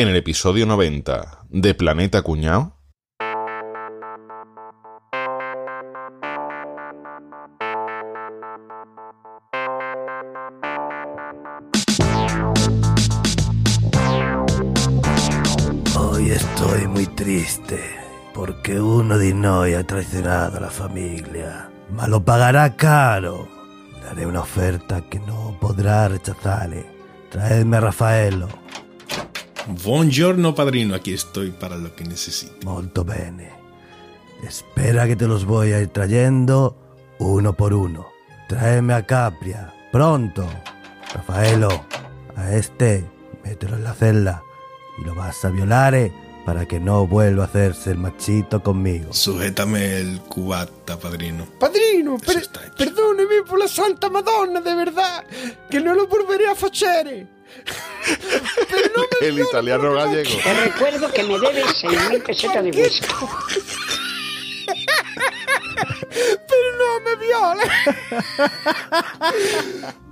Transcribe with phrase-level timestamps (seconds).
[0.00, 2.74] en el episodio 90 de Planeta Cuñao.
[15.98, 17.78] Hoy estoy muy triste
[18.32, 21.68] porque uno de noi ha traicionado a la familia.
[21.90, 23.46] Ma lo pagará caro.
[24.00, 26.86] Le haré una oferta que no podrá rechazarle.
[27.28, 28.48] Traedme a Rafaelo.
[29.82, 32.64] Buongiorno padrino, aquí estoy para lo que necesite.
[32.66, 33.50] Molto bene.
[34.46, 36.76] Espera que te los voy a ir trayendo
[37.18, 38.08] uno por uno.
[38.48, 39.72] Tráeme a Capria.
[39.92, 40.48] Pronto.
[41.14, 41.84] Rafaelo,
[42.36, 43.04] a este,
[43.44, 44.42] mételo en la celda.
[44.98, 46.12] Y lo vas a violar eh,
[46.46, 49.12] para que no vuelva a hacerse el machito conmigo.
[49.12, 51.46] Sujétame el cubata, padrino.
[51.58, 55.24] Padrino, per- perdóneme por la Santa Madonna, de verdad,
[55.70, 57.39] que no lo volveré a facere.
[58.70, 60.30] Pero no me El italiano gallego.
[60.42, 63.06] Te recuerdo que me debes 6.000 pesetas de whisky.
[66.10, 67.68] pero no me violes.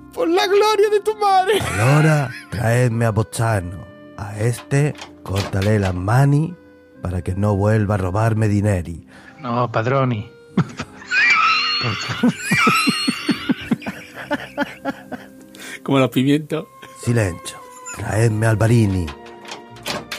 [0.13, 1.59] Por la gloria de tu madre.
[1.79, 3.89] Ahora traedme a Bozzano.
[4.17, 6.57] A este, córtale las mani
[7.03, 9.07] para que no vuelva a robarme dineri.
[9.41, 10.29] No, padroni.
[15.85, 16.67] Como los pimientos.
[17.09, 17.57] Silencio.
[17.97, 19.07] Traedme al Barini.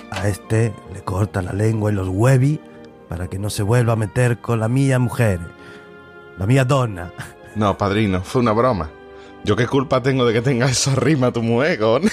[0.09, 2.59] A este le corta la lengua y los huevi
[3.07, 5.39] para que no se vuelva a meter con la mía mujer.
[6.39, 7.13] La mía donna.
[7.55, 8.89] No, padrino, fue una broma.
[9.43, 11.99] ¿Yo qué culpa tengo de que tenga esa rima tu muego?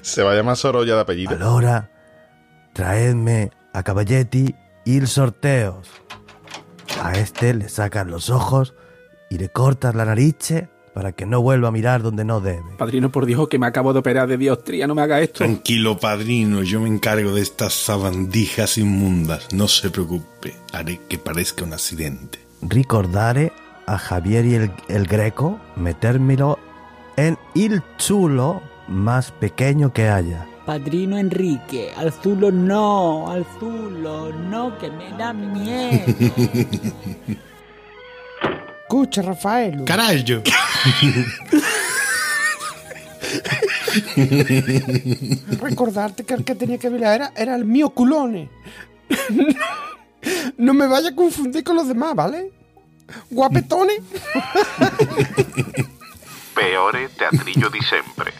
[0.00, 1.32] Se va a llamar Sorolla de apellido.
[1.32, 1.90] Allora,
[2.72, 4.54] traedme a Caballetti
[4.86, 5.90] y sorteos.
[7.02, 8.72] A este le sacan los ojos
[9.30, 10.52] y le cortas la nariz
[10.92, 12.64] para que no vuelva a mirar donde no debe.
[12.76, 15.38] Padrino, por Dios, que me acabo de operar de diostría, no me haga esto.
[15.38, 19.52] Tranquilo, padrino, yo me encargo de estas sabandijas inmundas.
[19.54, 22.40] No se preocupe, haré que parezca un accidente.
[22.60, 23.52] Ricordare
[23.86, 26.58] a Javier y el, el Greco metérmelo
[27.16, 30.48] en el chulo más pequeño que haya.
[30.66, 36.00] Padrino Enrique, al zulo no, al zulo no, que me da miedo.
[38.90, 39.84] Escucha, Rafael.
[39.84, 40.42] ¡Carajo!
[45.60, 48.50] Recordarte que el que tenía que violar era, era el mío culone.
[50.56, 52.50] No me vaya a confundir con los demás, ¿vale?
[53.30, 54.00] Guapetones.
[56.56, 58.39] Peore teatrillo di sempre.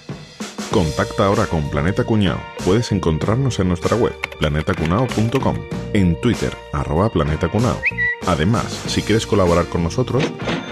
[0.70, 2.40] Contacta ahora con Planeta Cuñao.
[2.64, 5.56] Puedes encontrarnos en nuestra web, planetacunao.com,
[5.94, 7.76] en Twitter, arroba planetacunao.
[8.28, 10.22] Además, si quieres colaborar con nosotros,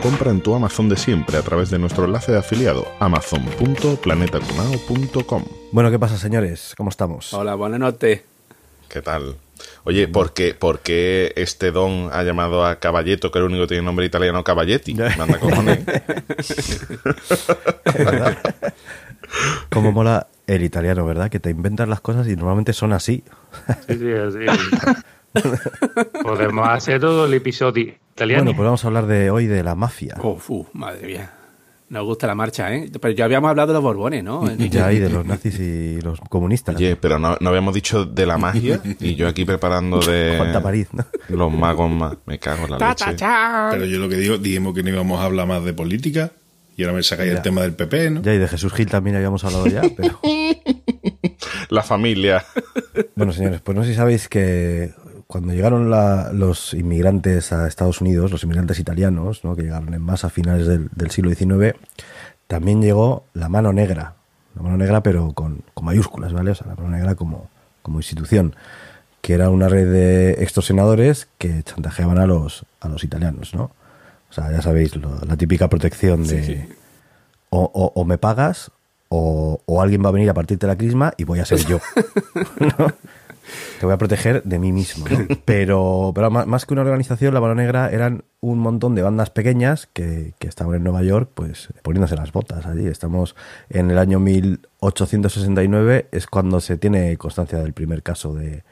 [0.00, 5.44] compra en tu Amazon de siempre a través de nuestro enlace de afiliado, amazon.planetacunao.com.
[5.72, 6.75] Bueno, ¿qué pasa, señores?
[6.76, 7.34] ¿Cómo estamos?
[7.34, 8.20] Hola, buenas noches.
[8.88, 9.34] ¿Qué tal?
[9.82, 13.64] Oye, ¿por qué, por qué este don ha llamado a Caballetto, que es el único
[13.64, 14.94] que tiene nombre italiano, Caballetti?
[14.94, 15.81] Manda cojones.
[19.70, 21.30] Cómo mola el italiano, ¿verdad?
[21.30, 23.22] Que te inventas las cosas y normalmente son así.
[23.86, 24.38] Sí, sí, así.
[26.22, 28.44] Podemos hacer todo el episodio italiano.
[28.44, 30.16] Bueno, pues vamos a hablar de hoy de la mafia.
[30.22, 31.32] Uf, uf, madre mía.
[31.90, 32.90] Nos gusta la marcha, ¿eh?
[33.00, 34.46] Pero ya habíamos hablado de los Borbones, ¿no?
[34.56, 36.76] Ya y de los nazis y los comunistas.
[36.76, 40.62] Oye, pero no, no habíamos dicho de la magia y yo aquí preparando de Juan
[40.62, 41.06] París, ¿no?
[41.28, 42.16] los magos más.
[42.26, 43.16] Me cago en la leche.
[43.70, 46.30] Pero yo lo que digo, dijimos que no íbamos a hablar más de política
[46.78, 47.36] y ahora me sacáis Ya.
[47.36, 48.22] el tema del PP, ¿no?
[48.22, 50.18] Ya y de Jesús Gil también habíamos hablado ya, pero...
[51.70, 52.44] La familia.
[53.14, 54.94] Bueno, señores, pues no sé si sabéis que
[55.26, 59.54] cuando llegaron la- los inmigrantes a Estados Unidos, los inmigrantes italianos, ¿no?
[59.54, 61.74] que llegaron en masa a finales del, del siglo XIX,
[62.46, 64.14] también llegó la mano negra.
[64.56, 66.52] La mano negra, pero con, con mayúsculas, ¿vale?
[66.52, 67.50] O sea, la mano negra como,
[67.82, 68.56] como institución,
[69.20, 73.70] que era una red de extorsionadores que chantajeaban a los, a los italianos, ¿no?
[74.30, 76.64] O sea, ya sabéis, lo- la típica protección de Sí, sí.
[77.50, 78.70] O, o- o me pagas
[79.08, 81.80] o, o alguien va a venir a partirte la crisma y voy a ser yo.
[82.60, 82.92] ¿no?
[83.80, 85.06] Te voy a proteger de mí mismo.
[85.08, 85.26] ¿no?
[85.46, 89.30] Pero, pero más, más que una organización, la Mano Negra eran un montón de bandas
[89.30, 92.86] pequeñas que, que estaban en Nueva York, pues poniéndose las botas allí.
[92.86, 93.34] Estamos
[93.70, 98.62] en el año 1869, es cuando se tiene constancia del primer caso de,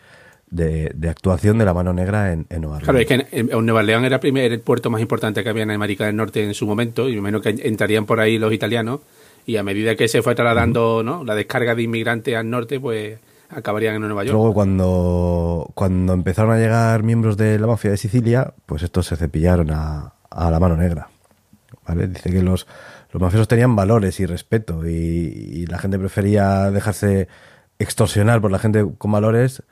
[0.49, 2.85] de, de actuación de la Mano Negra en, en Nueva York.
[2.85, 5.65] Claro, es que en, en Nueva León era primer- el puerto más importante que había
[5.65, 9.01] en América del Norte en su momento, y menos que entrarían por ahí los italianos,
[9.45, 11.25] y a medida que se fue trasladando ¿no?
[11.25, 14.35] la descarga de inmigrantes al norte, pues acabarían en Nueva York.
[14.35, 19.17] Luego cuando, cuando empezaron a llegar miembros de la mafia de Sicilia, pues estos se
[19.17, 21.09] cepillaron a, a la mano negra.
[21.87, 22.09] ¿vale?
[22.09, 22.67] Dice que los,
[23.13, 27.29] los mafiosos tenían valores y respeto y, y la gente prefería dejarse
[27.79, 29.63] extorsionar por la gente con valores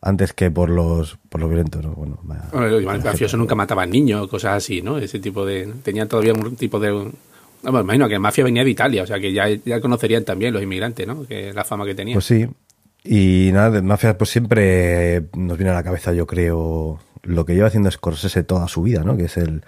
[0.00, 1.92] antes que por los por los violentos, ¿no?
[1.92, 4.98] Bueno, vaya- Bueno, los mafiosos nunca mataban niños, cosas así, ¿no?
[4.98, 5.66] Ese tipo de...
[5.82, 6.90] Tenían todavía un tipo de...
[6.92, 10.54] Bueno, imagino que la mafia venía de Italia, o sea que ya, ya conocerían también
[10.54, 11.24] los inmigrantes, ¿no?
[11.26, 12.14] Que la fama que tenían.
[12.14, 12.46] Pues sí.
[13.04, 17.54] Y nada, de mafia, pues siempre nos viene a la cabeza, yo creo, lo que
[17.54, 19.16] lleva haciendo Scorsese toda su vida, ¿no?
[19.16, 19.62] Que es el,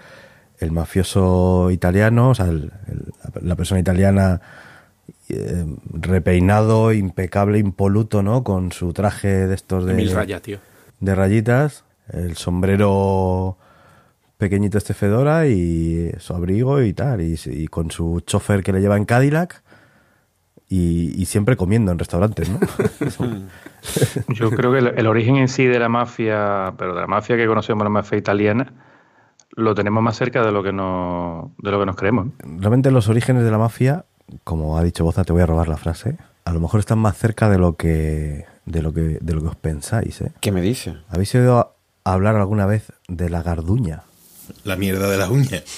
[0.59, 3.11] el mafioso italiano, o sea, el- el-
[3.47, 4.39] la persona italiana
[5.33, 8.43] eh, repeinado, impecable, impoluto, ¿no?
[8.43, 10.59] Con su traje de estos de, Mil rayas, tío.
[10.99, 13.57] de rayitas, el sombrero
[14.37, 18.81] pequeñito este Fedora y su abrigo y tal, y, y con su chofer que le
[18.81, 19.61] lleva en Cadillac
[20.67, 22.59] y, y siempre comiendo en restaurantes, ¿no?
[24.29, 27.35] Yo creo que el, el origen en sí de la mafia, pero de la mafia
[27.35, 28.71] que conocemos, la mafia italiana,
[29.55, 32.27] lo tenemos más cerca de lo que nos, de lo que nos creemos.
[32.39, 34.05] Realmente los orígenes de la mafia,
[34.43, 37.17] como ha dicho Boza, te voy a robar la frase, a lo mejor están más
[37.17, 40.31] cerca de lo que de lo que de lo que os pensáis, ¿eh?
[40.41, 40.95] ¿Qué me dice?
[41.09, 44.03] ¿Habéis oído hablar alguna vez de la garduña?
[44.63, 45.63] La mierda de las uñas.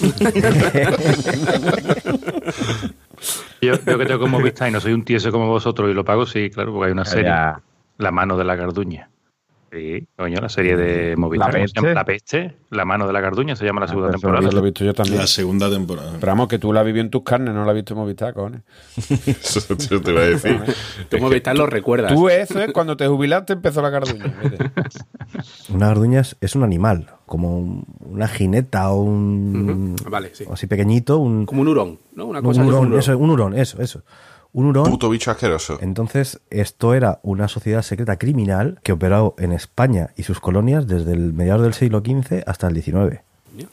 [3.60, 6.04] Yo, yo que tengo como vista y no soy un tieso como vosotros y lo
[6.04, 7.60] pago, sí, claro, porque hay una serie, Ya.
[7.96, 9.08] La mano de la garduña.
[9.74, 11.52] Sí, coño, la serie de Movistar.
[11.52, 12.04] La ¿cómo se llama?
[12.04, 12.34] peste.
[12.38, 14.52] La peste, la mano de la garduña, se llama la segunda pues eso temporada.
[14.52, 15.18] Lo he visto yo también.
[15.18, 16.12] La segunda temporada.
[16.20, 17.98] Pero vamos, que tú la has vivido en tus carnes, no la has visto en
[17.98, 18.62] Movistar, cojones.
[19.26, 20.60] Eso yo te iba a decir.
[21.08, 22.12] Tú Movistar lo recuerdas.
[22.14, 24.32] Tú eso es cuando te jubilaste empezó la carduña.
[25.70, 30.44] Una garduña es, es un animal, como un- una jineta o un Vale, sí.
[30.46, 32.26] o así pequeñito, un, Como un hurón, ¿no?
[32.26, 32.98] Una un cosa un hurón, hurón.
[33.00, 34.02] eso, un hurón, eso, eso.
[34.54, 34.88] Un hurón.
[34.88, 35.78] Puto bicho asqueroso.
[35.80, 41.12] Entonces, esto era una sociedad secreta criminal que operó en España y sus colonias desde
[41.12, 43.20] el mediados del siglo XV hasta el XIX.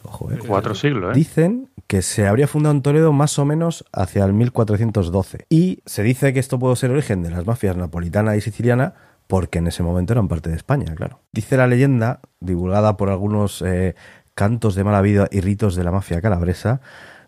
[0.03, 0.39] Ojo, eh.
[0.45, 1.13] Cuatro siglos, ¿eh?
[1.13, 5.45] Dicen que se habría fundado en Toledo más o menos hacia el 1412.
[5.49, 8.95] Y se dice que esto puede ser origen de las mafias napolitana y siciliana
[9.27, 11.19] porque en ese momento eran parte de España, claro.
[11.31, 13.95] Dice la leyenda, divulgada por algunos eh,
[14.35, 16.81] cantos de mala vida y ritos de la mafia calabresa,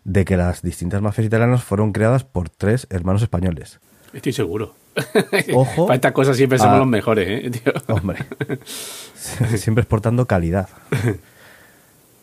[0.04, 3.80] de que las distintas mafias italianas fueron creadas por tres hermanos españoles.
[4.12, 4.74] Estoy seguro.
[5.54, 7.50] Ojo Para estas cosas siempre somos a- los mejores, ¿eh?
[7.50, 7.72] tío?
[7.88, 8.24] Hombre,
[9.56, 10.68] siempre exportando calidad.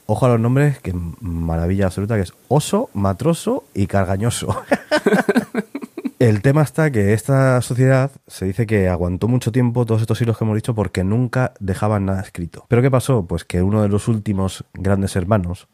[0.06, 4.56] Ojo a los nombres, que maravilla absoluta, que es oso, matroso y cargañoso.
[6.20, 10.38] El tema está que esta sociedad se dice que aguantó mucho tiempo todos estos siglos
[10.38, 12.66] que hemos dicho porque nunca dejaban nada escrito.
[12.68, 13.26] ¿Pero qué pasó?
[13.26, 15.68] Pues que uno de los últimos grandes hermanos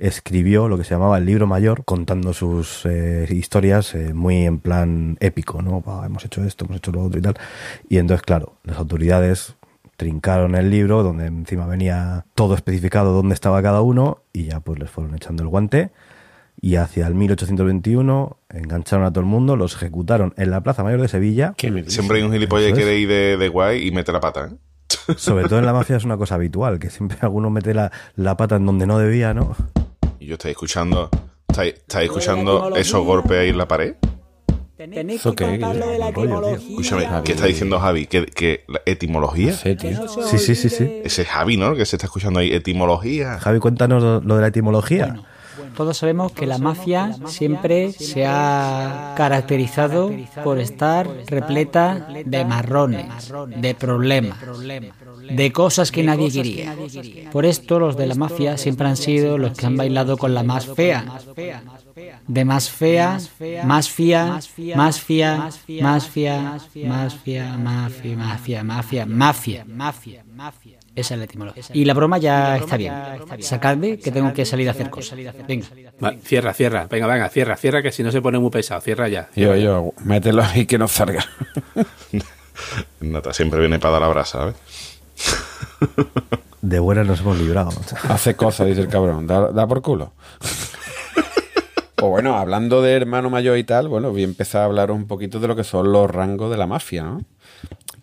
[0.00, 4.58] escribió lo que se llamaba el libro mayor, contando sus eh, historias eh, muy en
[4.58, 5.80] plan épico, ¿no?
[5.82, 7.34] "Buah, hemos hecho esto, hemos hecho lo otro y tal.
[7.88, 9.54] Y entonces, claro, las autoridades
[9.96, 14.78] trincaron el libro donde encima venía todo especificado dónde estaba cada uno y ya pues
[14.78, 15.90] les fueron echando el guante
[16.62, 21.00] y hacia el 1821 engancharon a todo el mundo, los ejecutaron en la Plaza Mayor
[21.00, 21.54] de Sevilla.
[21.56, 21.92] ¿Qué me dice?
[21.96, 25.14] Siempre hay un gilipollas que quiere ir de, de guay y mete la pata, ¿eh?
[25.16, 28.36] Sobre todo en la mafia es una cosa habitual, que siempre alguno mete la, la
[28.36, 29.54] pata en donde no debía, ¿no?
[30.20, 31.08] Y yo estáis escuchando,
[31.48, 33.94] estáis, estáis escuchando esos golpes ahí en la pared.
[34.76, 35.50] Tenéis ¿Eso que qué?
[35.60, 36.48] contar lo de la Rollo, tío.
[36.54, 36.68] etimología.
[36.70, 37.24] Escúchame, Javi.
[37.24, 38.06] ¿qué está diciendo Javi?
[38.06, 39.50] ¿Que, que la etimología?
[39.50, 40.08] No sé, tío.
[40.08, 41.00] Sí, sí, sí, sí.
[41.04, 41.74] Ese es Javi, ¿no?
[41.74, 43.38] Que se está escuchando ahí, etimología.
[43.40, 45.22] Javi, cuéntanos lo, lo de la etimología.
[45.76, 50.10] Todos sabemos que la mafia siempre se ha caracterizado
[50.42, 53.06] por estar repleta de marrones,
[53.56, 54.38] de problemas,
[55.30, 56.76] de cosas que nadie quería.
[57.32, 60.42] Por esto los de la mafia siempre han sido los que han bailado con la
[60.42, 61.04] más fea.
[62.26, 63.18] De más fea,
[63.64, 64.40] más fía,
[64.76, 66.68] más fía, más fía, más
[67.18, 70.78] fía, mafia, mafia, mafia, mafia, mafia, mafia.
[70.94, 71.62] Esa es la etimología.
[71.72, 72.92] Y la broma ya está bien.
[73.40, 75.18] Sacadme que tengo que salir a hacer cosas.
[75.46, 75.66] Venga.
[76.02, 76.86] Va, cierra, cierra.
[76.90, 78.80] Venga, venga, cierra, cierra, que si no se pone muy pesado.
[78.80, 79.28] Cierra ya.
[79.36, 81.24] Yo, yo, mételo ahí que no salga.
[83.00, 84.56] Nata siempre viene para dar la brasa, ¿sabes?
[86.62, 87.70] De buenas nos hemos librado.
[88.08, 89.26] Hace cosas, dice el cabrón.
[89.26, 90.12] Da, da por culo.
[92.02, 95.06] O bueno, hablando de hermano mayor y tal, bueno, voy a empezar a hablar un
[95.06, 97.22] poquito de lo que son los rangos de la mafia, ¿no?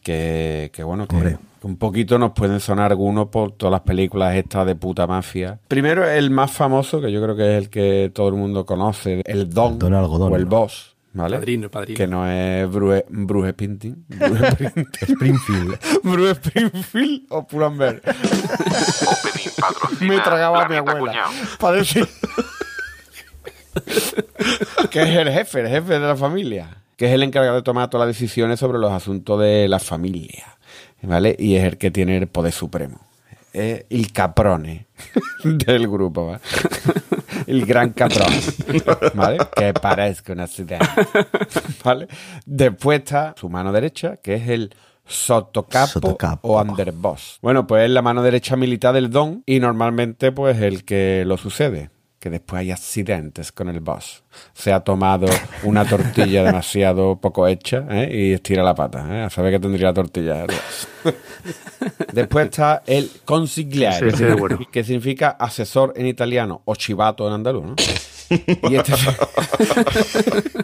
[0.04, 1.38] Que, que bueno, que Hombre.
[1.64, 5.60] un poquito nos pueden sonar algunos por todas las películas estas de puta mafia.
[5.68, 9.22] Primero, el más famoso, que yo creo que es el que todo el mundo conoce,
[9.26, 10.32] el Don, Don Algodón.
[10.32, 11.38] o el Boss, ¿vale?
[11.38, 11.98] Padrino, padrino.
[11.98, 14.06] Que no es Bruce, Bruce Sprinting.
[14.08, 14.88] Bruce Sprinting.
[15.02, 15.80] Springfield.
[16.04, 18.02] Bruce Springfield o Pull&Bear.
[20.00, 21.26] Me tragaba a mi abuela.
[21.60, 22.08] Para decir
[24.90, 26.78] que es el jefe, el jefe de la familia.
[26.96, 30.58] Que es el encargado de tomar todas las decisiones sobre los asuntos de la familia.
[31.02, 31.36] ¿Vale?
[31.38, 33.02] Y es el que tiene el poder supremo.
[33.54, 34.88] Es el caprone
[35.44, 36.42] del grupo, ¿va?
[37.48, 38.28] El gran cabrón,
[39.16, 39.40] ¿vale?
[39.56, 40.86] Que parezca un accidente,
[41.84, 42.08] ¿vale?
[42.46, 44.76] Después está su mano derecha, que es el
[45.06, 46.48] sotocapo, Sotocapo.
[46.50, 47.40] o underboss.
[47.42, 51.38] Bueno, pues es la mano derecha militar del don y normalmente pues el que lo
[51.38, 51.90] sucede.
[52.20, 54.24] Que después hay accidentes con el boss.
[54.54, 55.28] Se ha tomado
[55.64, 58.10] una tortilla demasiado poco hecha ¿eh?
[58.12, 59.06] y estira la pata.
[59.12, 59.24] ¿eh?
[59.24, 60.46] A saber que tendría la tortilla.
[60.46, 60.88] boss.
[62.12, 64.60] Después está el consigliere, Sí, sí, bueno.
[64.72, 67.76] que significa asesor en italiano o chivato en andaluz, ¿no?
[68.70, 68.92] Y este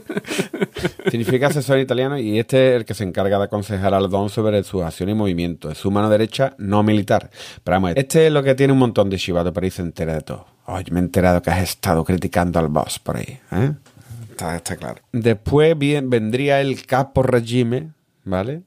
[1.10, 4.30] significa asesor en italiano y este es el que se encarga de aconsejar al don
[4.30, 5.72] sobre sus acciones y movimientos.
[5.72, 7.30] Es su mano derecha no militar.
[7.63, 10.13] Pero vamos, este es lo que tiene un montón de chivato, pero ahí se entera
[10.15, 10.46] de todo.
[10.65, 13.39] Ay, me he enterado que has estado criticando al boss por ahí.
[13.51, 13.62] ¿eh?
[14.43, 15.01] Está, está claro.
[15.13, 17.91] Después bien, vendría el capo regime,
[18.25, 18.63] ¿vale?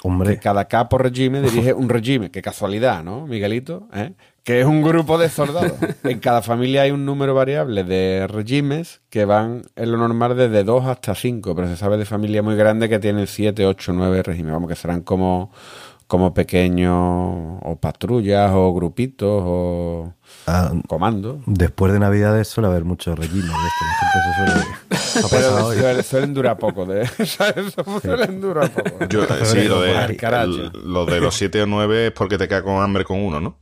[0.00, 2.30] Que Hombre, cada capo regime dirige un regime.
[2.30, 3.88] Qué casualidad, ¿no, Miguelito?
[3.92, 4.12] ¿Eh?
[4.44, 5.72] Que es un grupo de soldados.
[6.04, 10.62] En cada familia hay un número variable de regimes que van en lo normal desde
[10.62, 14.22] 2 hasta 5, pero se sabe de familias muy grandes que tienen 7, 8, 9
[14.22, 14.52] regímenes.
[14.52, 15.50] Vamos, que serán como,
[16.06, 20.12] como pequeños o patrullas o grupitos o
[20.46, 21.38] ah, comandos.
[21.46, 23.84] después de Navidades suele haber muchos regímenes de esto.
[23.84, 24.76] La gente se suele...
[25.26, 25.76] ha pasado Pero hoy.
[25.78, 26.86] suelen, suelen durar poco.
[26.86, 27.74] De, ¿sabes?
[28.02, 29.06] Suelen durar poco.
[29.08, 32.46] Yo, eh, sí, lo de, el- lo de los 7 o 9 es porque te
[32.46, 33.58] queda con hambre con uno, ¿no?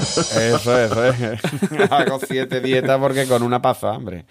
[0.00, 1.40] Eso, eso es.
[1.90, 4.26] Hago siete dietas porque con una pasa, hambre.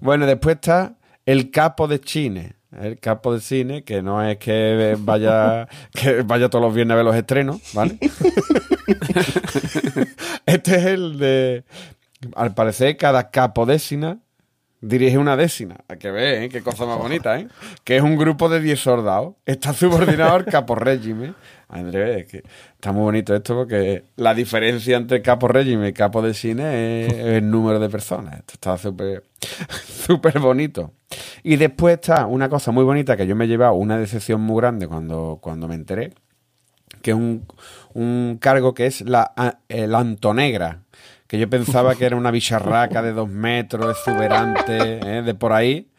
[0.00, 0.94] bueno, después está
[1.24, 2.55] el capo de cine.
[2.80, 6.96] El capo de cine, que no es que vaya, que vaya todos los viernes a
[6.96, 7.98] ver los estrenos, ¿vale?
[10.46, 11.64] este es el de.
[12.34, 14.18] Al parecer, cada capo décina
[14.80, 15.76] dirige una décina.
[15.88, 16.48] Hay que ver, ¿eh?
[16.48, 17.48] Qué cosa más bonita, ¿eh?
[17.84, 19.34] Que es un grupo de 10 soldados.
[19.46, 21.34] Está subordinado al capo régimen.
[21.68, 22.42] Andrés, que
[22.74, 27.12] está muy bonito esto porque la diferencia entre capo régimen y capo de cine es
[27.12, 28.34] el número de personas.
[28.38, 29.24] Esto está súper
[30.06, 30.92] súper bonito.
[31.42, 34.60] Y después está una cosa muy bonita que yo me he llevado una decepción muy
[34.60, 36.12] grande cuando, cuando me enteré,
[37.02, 37.46] que es un,
[37.94, 40.82] un cargo que es la, a- el Antonegra,
[41.26, 45.22] que yo pensaba que era una bicharraca de dos metros, exuberante, ¿eh?
[45.22, 45.90] de por ahí,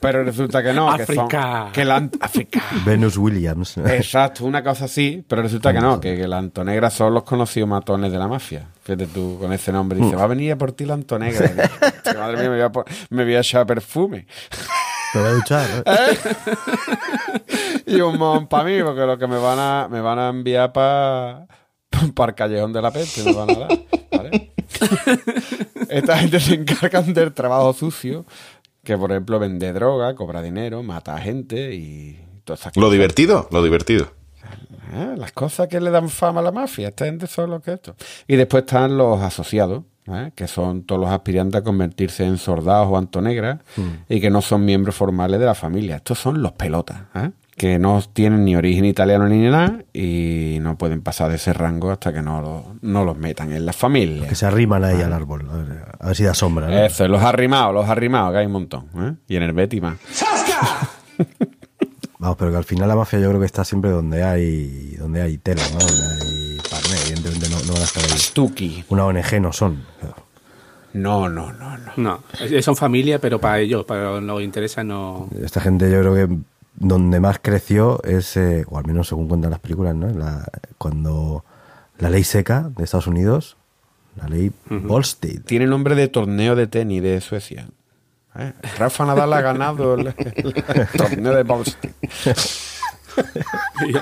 [0.00, 1.18] pero resulta que no, que son...
[1.26, 1.70] África.
[1.72, 2.62] Que la, ant- África.
[2.84, 3.78] Venus Williams.
[3.78, 7.68] Exacto, una cosa así, pero resulta que no, que, que la Antonegra son los conocidos
[7.68, 8.68] matones de la mafia.
[8.82, 11.50] Fíjate tú con ese nombre, dice, va a venir a por ti la Antonegra.
[12.16, 12.70] Madre mía, me voy, a,
[13.10, 14.26] me voy a echar perfume.
[15.12, 15.66] Te voy a duchar.
[15.84, 16.18] ¿eh?
[17.86, 20.72] y un mon para mí, porque lo que me van a, me van a enviar
[20.72, 21.46] para
[22.02, 23.78] el callejón de la peste, me van a dar,
[24.12, 24.47] ¿vale?
[25.88, 28.24] Esta gente se encargan del trabajo sucio,
[28.84, 32.92] que por ejemplo vende droga, cobra dinero, mata a gente y todas esas Lo cosas.
[32.92, 34.12] divertido, lo divertido.
[34.92, 37.72] Ah, Las cosas que le dan fama a la mafia, esta gente son lo que
[37.74, 37.94] esto.
[38.26, 40.32] Y después están los asociados, ¿eh?
[40.34, 43.58] que son todos los aspirantes a convertirse en soldados o antonegras
[44.08, 45.96] y que no son miembros formales de la familia.
[45.96, 47.30] Estos son los pelotas, ¿eh?
[47.58, 51.90] Que no tienen ni origen italiano ni nada y no pueden pasar de ese rango
[51.90, 54.26] hasta que no, lo- no los metan en la familia.
[54.28, 55.46] Que se arriman ahí al árbol.
[55.50, 56.68] A ver, a ver si da sombra.
[56.68, 56.72] ¿no?
[56.78, 58.86] Eso, los arrimados, los arrimados, que hay un montón.
[58.96, 59.12] ¿eh?
[59.28, 59.98] Y en el Betty más.
[62.20, 65.22] Vamos, pero que al final la mafia yo creo que está siempre donde hay donde
[65.22, 65.78] hay tela, ¿no?
[65.78, 66.58] Donde hay
[67.06, 68.18] evidentemente no, no van a estar ahí.
[68.18, 68.84] Stucky.
[68.88, 69.84] Una ONG no son.
[70.94, 71.92] No, no, no, no.
[71.96, 72.22] No,
[72.62, 75.28] son familia, pero para ellos, para los intereses no.
[75.44, 76.36] Esta gente yo creo que
[76.80, 80.08] donde más creció es, eh, o al menos según cuentan las películas, ¿no?
[80.10, 80.44] La-
[80.78, 81.44] cuando
[81.98, 83.56] la ley seca de Estados Unidos,
[84.16, 85.42] la ley Volstead.
[85.44, 87.66] Tiene nombre de torneo de tenis de Suecia.
[88.38, 88.52] ¿Eh?
[88.78, 90.54] Rafa Nadal ha ganado el, el
[90.96, 91.90] torneo de Boston.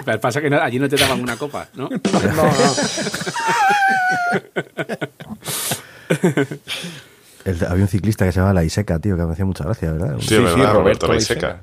[0.04, 1.88] Pero pasa que no- allí no te daban una copa, ¿no?
[2.12, 2.52] No, no.
[7.44, 9.92] El- había un ciclista que se llamaba La Iseca, tío, que me hacía mucha gracia,
[9.92, 10.16] ¿verdad?
[10.20, 11.62] Sí, es verdad, Roberto Laiseca.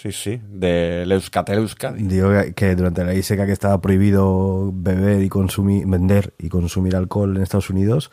[0.00, 2.02] Sí, sí, del Euskatel Euskadi.
[2.04, 6.94] Digo que- durante la ley seca que estaba prohibido beber y consumir, vender y consumir
[6.94, 8.10] alcohol en Estados Unidos,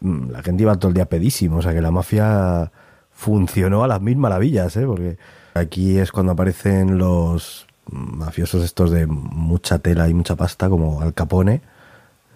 [0.00, 1.58] mm, la gente iba todo el día pedísimo.
[1.58, 2.70] O sea que la mafia
[3.12, 4.86] funcionó a las mil maravillas, ¿eh?
[4.86, 5.18] Porque
[5.54, 11.12] aquí es cuando aparecen los mafiosos estos de mucha tela y mucha pasta, como Al
[11.14, 11.60] Capone,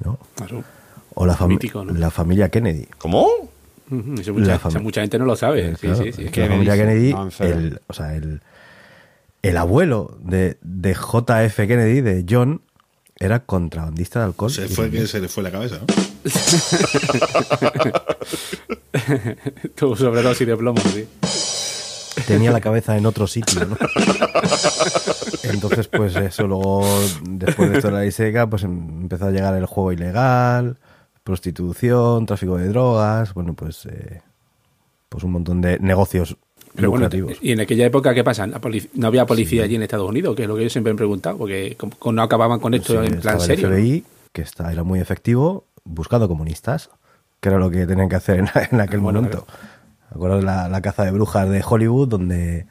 [0.05, 0.19] ¿no?
[0.35, 0.65] Claro.
[1.15, 1.93] O la, fami- Mítico, ¿no?
[1.93, 2.89] la familia Kennedy.
[2.99, 3.27] ¿Cómo?
[4.19, 5.73] Eso mucha, La fam- eso mucha gente no lo sabe.
[5.77, 6.25] Sí, claro, sí, sí.
[6.25, 8.41] es que la familia Kennedy, no, el, o sea, el,
[9.43, 12.63] el abuelo de, de JF Kennedy, de John,
[13.19, 14.51] era contrabandista de alcohol.
[14.51, 15.87] Se y fue que se le fue la cabeza, ¿no?
[19.75, 21.09] Tu sobredosis de plomo, sí.
[22.27, 23.77] Tenía la cabeza en otro sitio, ¿no?
[25.45, 26.85] Entonces, pues eso, luego,
[27.23, 30.79] después de esto de la ley seca, pues em- empezó a llegar el juego ilegal,
[31.25, 34.23] prostitución, tráfico de drogas, bueno, pues, eh,
[35.09, 36.37] pues un montón de negocios
[36.75, 37.09] Pero bueno,
[37.43, 38.47] y en aquella época, ¿qué pasa?
[38.47, 40.99] No había policía allí en Estados Unidos, que es lo que yo siempre me he
[40.99, 41.77] preguntado, porque
[42.11, 43.75] no acababan con esto Sí, en plan serio.
[43.75, 46.91] El que está, era muy efectivo, buscando comunistas,
[47.41, 49.47] que era lo que tenían que hacer en, en aquel Bueno, momento.
[50.11, 52.67] Acuerdo de la, la caza de brujas de Hollywood, donde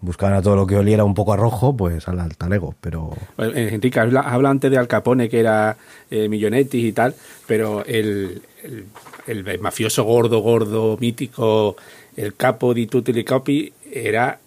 [0.00, 3.10] buscaban a todo lo que oliera un poco a rojo, pues al talego, pero...
[3.38, 5.76] Eh, Enrique, habla, habla antes de Al Capone, que era
[6.10, 7.14] eh, millonetti y tal,
[7.46, 8.42] pero el,
[9.26, 11.76] el, el mafioso gordo, gordo, mítico,
[12.16, 14.38] el capo di tutti li capi, era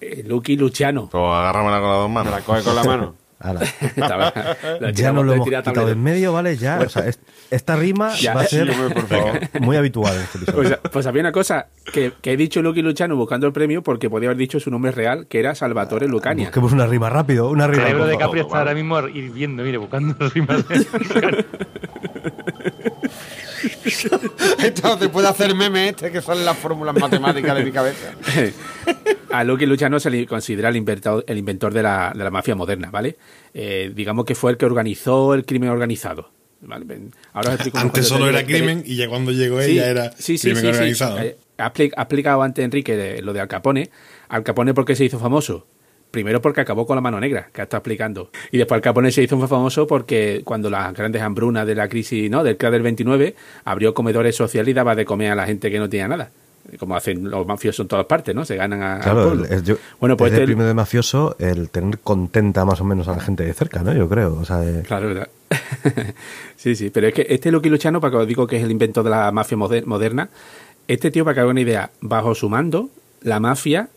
[0.00, 1.08] eh, Lucky Luciano.
[1.10, 2.32] Pues agárramela con las dos manos.
[2.32, 3.14] La coge con la mano.
[4.80, 5.88] la ya tiramos no lo hemos quitado tablero.
[5.90, 6.56] en medio, ¿vale?
[6.56, 9.40] Ya, o sea, es- esta rima Ya, va a ser por favor.
[9.60, 10.78] muy habitual en este episodio.
[10.80, 14.10] Pues, pues había una cosa que, que he dicho Lucky Luciano buscando el premio porque
[14.10, 16.46] podía haber dicho su nombre real, que era Salvatore Lucania.
[16.46, 17.82] Busquemos una rima rápido, una El rima.
[17.84, 18.18] cerebro por de.
[18.18, 20.86] Capri está ahora mismo hirviendo, mire, buscando rimas de...
[24.62, 28.12] Entonces puede hacer memes este que son las fórmulas matemáticas de mi cabeza.
[29.30, 32.54] A Lucky Luciano se le considera el inventor, el inventor de, la, de la mafia
[32.54, 33.16] moderna, ¿vale?
[33.52, 36.30] Eh, digamos que fue el que organizó el crimen organizado.
[37.32, 40.50] Ahora os Antes solo era crimen y ya cuando llegó Sí, ella era sí, sí,
[40.50, 41.18] crimen organizado.
[41.20, 43.90] Eh, ha expli- ha explicado antes Enrique de- lo de Al Capone.
[44.28, 45.66] Al Capone, ¿por qué se hizo famoso?
[46.10, 48.30] Primero porque acabó con la mano negra, que estado explicando.
[48.50, 52.30] Y después Al Capone se hizo famoso porque cuando las grandes hambrunas de la crisis,
[52.30, 52.42] ¿no?
[52.42, 53.34] Del crack del 29,
[53.64, 56.30] abrió comedores sociales y daba de comer a la gente que no tenía nada.
[56.78, 58.44] Como hacen los mafiosos en todas partes, ¿no?
[58.44, 61.98] Se ganan a, Claro, yo, bueno, pues es el este- primero de mafioso el tener
[61.98, 63.94] contenta más o menos a la gente de cerca, ¿no?
[63.94, 64.34] Yo creo.
[64.34, 65.28] O sea, eh, Claro, ¿verdad?
[66.56, 68.70] sí, sí, pero es que este Lucky Luciano, para que os digo que es el
[68.70, 70.28] invento de la mafia moder- moderna,
[70.88, 72.88] este tío, para que haga una idea, bajo su mando,
[73.22, 73.88] la mafia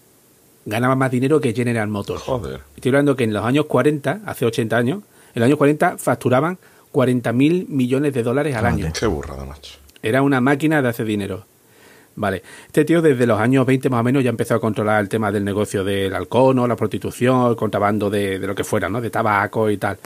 [0.66, 2.22] ganaba más dinero que General Motors.
[2.24, 2.62] Joder.
[2.76, 5.04] Estoy hablando que en los años 40, hace 80 años,
[5.34, 6.58] en los años 40 facturaban
[6.92, 8.92] 40 mil millones de dólares al año.
[8.98, 9.76] Qué burrada, macho.
[10.04, 11.46] Era una máquina de hacer dinero.
[12.16, 12.44] Vale.
[12.68, 15.32] Este tío desde los años 20 más o menos ya empezó a controlar el tema
[15.32, 16.68] del negocio del alcohol, ¿no?
[16.68, 19.00] la prostitución, el contrabando de, de lo que fuera, ¿no?
[19.00, 19.98] De tabaco y tal.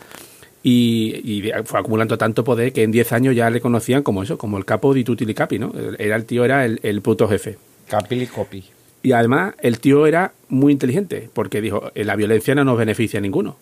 [0.68, 4.58] Y, fue acumulando tanto poder que en 10 años ya le conocían como eso, como
[4.58, 5.72] el capo di tutti capi, ¿no?
[6.00, 7.58] Era el tío, era el, el puto jefe.
[7.88, 8.64] Capili copi.
[9.06, 13.20] Y además el tío era muy inteligente, porque dijo, "Eh, la violencia no nos beneficia
[13.20, 13.56] a ninguno.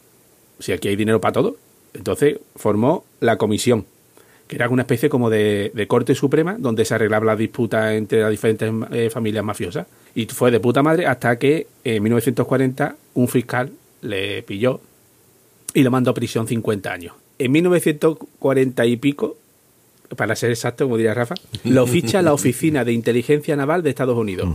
[0.60, 1.58] Si aquí hay dinero para todo.
[1.94, 3.86] Entonces formó la comisión,
[4.48, 8.22] que era una especie como de, de corte suprema, donde se arreglaba la disputa entre
[8.22, 9.86] las diferentes eh, familias mafiosas.
[10.16, 13.70] Y fue de puta madre hasta que en 1940 un fiscal
[14.02, 14.80] le pilló
[15.74, 17.16] y lo mandó a prisión 50 años.
[17.38, 19.36] En 1940 y pico,
[20.16, 24.18] para ser exacto, como diría Rafa, lo ficha la Oficina de Inteligencia Naval de Estados
[24.18, 24.48] Unidos.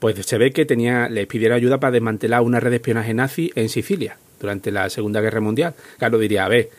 [0.00, 3.52] Pues se ve que tenía, les pidieron ayuda para desmantelar una red de espionaje nazi
[3.54, 5.74] en Sicilia durante la Segunda Guerra Mundial.
[5.98, 6.70] Claro, diría, a ver,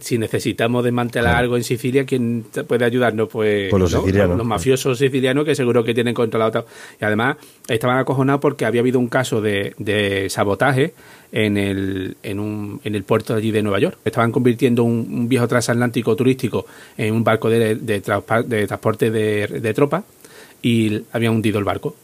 [0.00, 3.28] si necesitamos desmantelar algo en Sicilia, ¿quién puede ayudarnos?
[3.28, 4.00] Pues, Pues los ¿no?
[4.02, 4.36] sicilianos.
[4.38, 6.52] los mafiosos sicilianos que seguro que tienen controlado.
[6.52, 6.66] todo.
[7.00, 7.36] Y además
[7.66, 10.92] estaban acojonados porque había habido un caso de, de sabotaje
[11.32, 13.98] en el, en, un, en el puerto allí de Nueva York.
[14.04, 18.00] Estaban convirtiendo un, un viejo transatlántico turístico en un barco de, de,
[18.46, 20.04] de transporte de, de tropas
[20.62, 21.96] y había hundido el barco.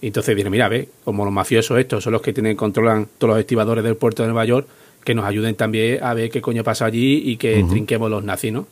[0.00, 3.34] Y entonces viene, mira, ve, como los mafiosos estos son los que tienen controlan todos
[3.34, 4.66] los estibadores del puerto de Nueva York,
[5.04, 8.52] que nos ayuden también a ver qué coño pasa allí y que trinquemos los nazis,
[8.52, 8.66] ¿no?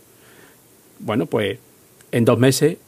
[1.00, 1.58] Bueno, pues
[2.12, 2.78] en dos meses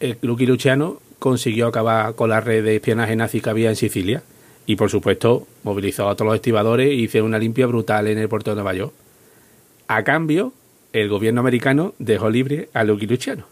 [0.00, 4.22] el Lucky Luciano consiguió acabar con la red de espionaje nazi que había en Sicilia
[4.66, 8.28] y por supuesto movilizó a todos los estibadores y hizo una limpia brutal en el
[8.28, 8.92] puerto de Nueva York.
[9.88, 10.52] A cambio,
[10.92, 13.46] el gobierno americano dejó libre a Lucky Luciano,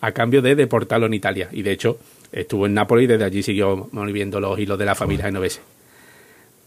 [0.00, 1.48] a cambio de deportarlo en Italia.
[1.52, 1.98] Y de hecho,
[2.32, 5.60] estuvo en Nápoles y desde allí siguió moviendo los hilos de la familia genovese.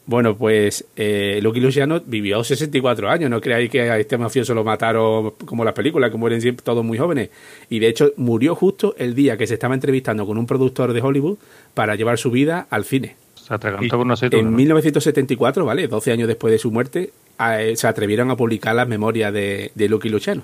[0.07, 3.29] Bueno, pues eh, Lucky Luciano vivió 64 años.
[3.29, 6.83] No creáis que a este mafioso lo mataron como las películas, que mueren siempre todos
[6.83, 7.29] muy jóvenes.
[7.69, 11.01] Y de hecho murió justo el día que se estaba entrevistando con un productor de
[11.01, 11.37] Hollywood
[11.73, 13.17] para llevar su vida al cine.
[13.35, 14.43] Se atragantó con una aceituna.
[14.43, 14.57] En ¿no?
[14.57, 15.89] 1974, ¿vale?
[15.89, 19.89] 12 años después de su muerte, eh, se atrevieron a publicar las memorias de, de
[19.89, 20.43] Lucky Luciano.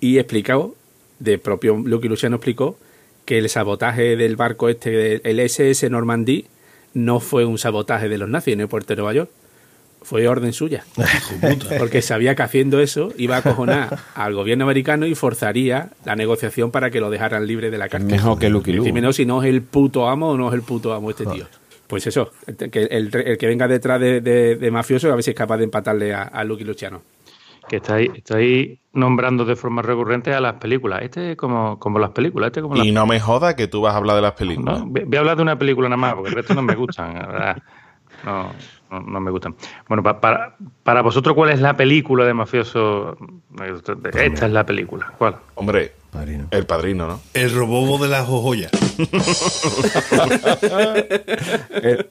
[0.00, 0.74] Y explicó,
[1.18, 2.78] de propio Lucky Luciano explicó,
[3.28, 6.46] que el sabotaje del barco este, el SS Normandie,
[6.94, 9.30] no fue un sabotaje de los nazis en el puerto de Nueva York.
[10.00, 10.84] Fue orden suya.
[11.78, 16.70] Porque sabía que haciendo eso iba a acojonar al gobierno americano y forzaría la negociación
[16.70, 18.10] para que lo dejaran libre de la cárcel.
[18.10, 18.90] Mejor que Lucky Luke.
[19.02, 21.46] No, si no es el puto amo o no es el puto amo este tío.
[21.86, 25.22] Pues eso, el, que- el, el que venga detrás de, de, de mafioso a ver
[25.24, 27.02] si es capaz de empatarle a, a Lucky Luciano.
[27.68, 31.02] Que estáis, estáis nombrando de forma recurrente a las películas.
[31.02, 32.48] Este es como, como las películas.
[32.48, 34.32] Este es como las Y no me joda que tú vas a hablar de las
[34.32, 34.80] películas.
[34.80, 37.14] No, voy a hablar de una película nada más, porque el resto no me gustan,
[37.14, 37.62] la verdad.
[38.24, 38.50] No,
[38.90, 39.54] no, no me gustan.
[39.86, 43.16] Bueno, pa- para, para vosotros, ¿cuál es la película de mafioso?
[44.14, 45.12] Esta es la película.
[45.18, 45.36] ¿Cuál?
[45.54, 46.46] Hombre, Padrino.
[46.50, 47.20] El padrino, ¿no?
[47.34, 48.72] El robobo de las joyas.
[51.70, 52.10] Eh,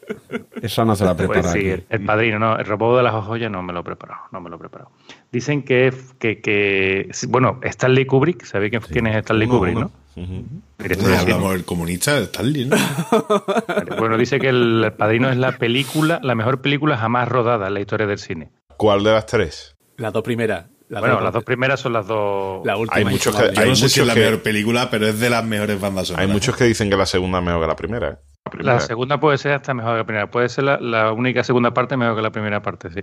[0.68, 1.42] Esa no se la prepara.
[1.42, 1.70] Pues sí, aquí.
[1.70, 4.40] el, el padrino, no, el robot de las joyas no me lo he preparado, no
[4.42, 4.92] me lo he preparado.
[5.32, 9.92] Dicen que, que, que bueno, Stanley Kubrick, ¿sabéis quién, quién es Stanley Uno, Kubrick, uno.
[10.16, 10.24] no?
[10.24, 10.46] Ujú.
[10.80, 11.32] Director de cine.
[11.34, 12.76] Hablamos del comunista de Stanley, ¿no?
[14.00, 17.80] Bueno, dice que el Padrino es la película, la mejor película jamás rodada en la
[17.80, 18.50] historia del cine.
[18.78, 19.76] ¿Cuál de las tres?
[19.98, 20.66] Las dos primeras.
[20.90, 22.66] Bueno, dos, las dos primeras son las dos.
[22.66, 22.96] La última.
[22.98, 25.20] Hay muchos Yo que, hay no sé si es la que- mejor película, pero es
[25.20, 26.26] de las mejores bandas sonoras.
[26.28, 28.20] hay muchos que dicen que la segunda es mejor que la primera.
[28.48, 28.74] La primera.
[28.74, 30.32] La segunda puede ser hasta mejor que la primera.
[30.32, 33.02] Puede ser la, la única segunda parte mejor que la primera parte, sí.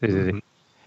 [0.00, 0.42] Sí, sí, sí.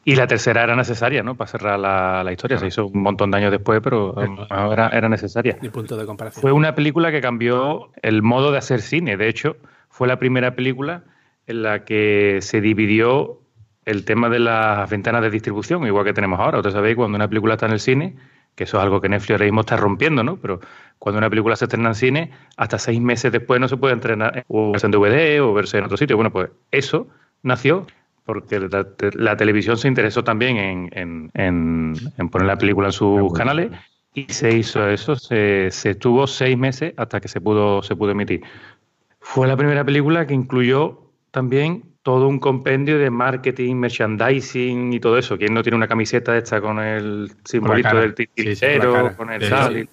[0.06, 1.36] Y la tercera era necesaria, ¿no?
[1.36, 2.58] Para cerrar la, la historia.
[2.58, 5.58] Se hizo un montón de años después, pero a lo mejor era, era necesaria.
[5.62, 6.42] Ni punto de comparación.
[6.42, 9.18] Fue una película que cambió el modo de hacer cine.
[9.18, 9.58] De hecho,
[9.90, 11.04] fue la primera película
[11.46, 13.42] en la que se dividió
[13.84, 16.60] el tema de las ventanas de distribución, igual que tenemos ahora.
[16.60, 18.16] Ustedes sabéis, cuando una película está en el cine,
[18.58, 20.36] que eso es algo que Netflix ahora mismo está rompiendo, ¿no?
[20.38, 20.60] Pero
[21.00, 24.44] cuando una película se estrena en cine, hasta seis meses después no se puede entrenar
[24.50, 26.16] o verse en DVD o verse en otro sitio.
[26.18, 27.08] Bueno, pues eso
[27.44, 27.86] nació
[28.26, 32.94] porque la, la televisión se interesó también en, en- en- en poner la película en
[32.94, 33.72] sus canales
[34.16, 38.12] y se hizo eso, se, se estuvo seis meses hasta que se pudo, se pudo
[38.12, 38.42] emitir.
[39.20, 41.00] Fue la primera película que incluyó
[41.32, 45.38] también todo un compendio de marketing, merchandising y todo eso.
[45.38, 48.00] ¿Quién no tiene una camiseta esta con el simbolito cara.
[48.00, 49.90] del Sí, sí, con titiritero, con el sí.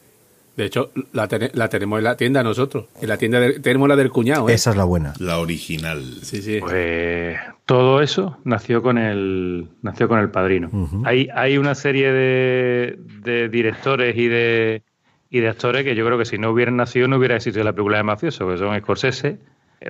[0.57, 2.85] De hecho, la, tene- la tenemos en la tienda nosotros.
[3.03, 4.55] En la tienda de- tenemos la del cuñado, ¿eh?
[4.55, 5.13] Esa es la buena.
[5.19, 6.05] La original.
[6.23, 6.59] Sí, sí.
[6.61, 10.69] Pues todo eso nació con el nació con el padrino.
[10.73, 11.03] Ujú.
[11.05, 14.83] hay, hay una serie de, de directores y de
[15.31, 17.73] y de actores que yo creo que si no hubieran nacido no hubiera existido la
[17.73, 19.39] película de mafioso, que son Scorsese,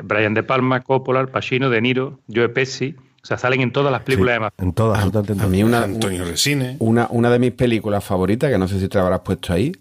[0.02, 3.90] Brian De Palma, Coppola, Al Pacino, De Niro, Joe Pesci, o sea, salen en todas
[3.90, 4.64] las películas de mafioso.
[4.64, 6.76] En todas, en A mí una, Antonio Resine.
[6.80, 9.72] una, una de mis películas favoritas, que no sé si te la habrás puesto ahí,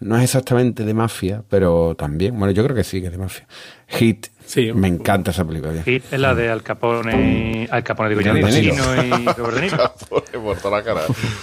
[0.00, 3.18] no es exactamente de mafia, pero también, bueno, yo creo que sí que es de
[3.18, 3.46] mafia.
[3.86, 4.26] Hit.
[4.46, 4.72] Sí.
[4.74, 5.72] Me encanta esa película.
[5.86, 8.74] Y es la de Al Capone, Al Capone digo yo, De Al Niro.
[8.74, 9.92] Pacino y Robert De Niro.
[10.42, 11.00] Por toda la cara.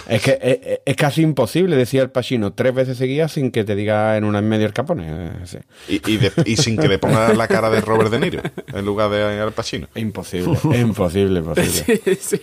[0.07, 3.63] Es que es, es- es casi imposible, decía el Pacino, tres veces seguidas sin que
[3.63, 5.05] te diga en una en medio el capone.
[5.07, 5.57] eh, sí.
[5.87, 8.41] Y, y, de- y sin que le ponga la cara de Robert De Niro
[8.73, 9.87] en lugar de Al Pacino.
[9.95, 12.01] Imposible, es imposible, imposible.
[12.19, 12.41] Sí.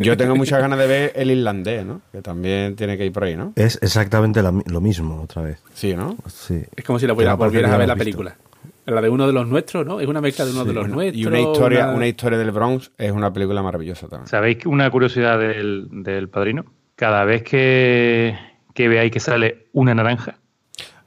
[0.00, 2.00] Yo tengo muchas ganas de ver el irlandés, ¿no?
[2.12, 3.52] Que también tiene que ir por ahí, ¿no?
[3.56, 5.58] Es exactamente la lo mismo otra vez.
[5.74, 6.16] Sí, ¿no?
[6.28, 6.62] Sí.
[6.76, 8.36] Es como si la volvieras a ver la película.
[8.90, 10.00] La de uno de los nuestros, ¿no?
[10.00, 11.20] Es una mezcla de uno de los Bueno, nuestros.
[11.22, 14.26] y una historia, una- una historia del Bronx es una película maravillosa también.
[14.28, 16.64] ¿Sabéis una curiosidad del, del padrino?
[16.96, 18.36] Cada vez que,
[18.74, 20.38] que veáis que sale una naranja,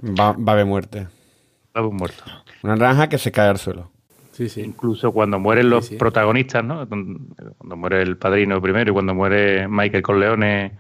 [0.03, 0.99] Va, va a haber muerte.
[1.01, 1.07] va
[1.75, 2.23] a haber un muerto.
[2.63, 3.91] Una naranja que se cae al suelo.
[4.31, 4.61] Sí, sí.
[4.61, 5.97] Incluso cuando mueren los Sí, sí.
[5.97, 6.87] protagonistas, ¿no?
[6.87, 10.77] Cuando muere el padrino primero y cuando muere Michael Corleone,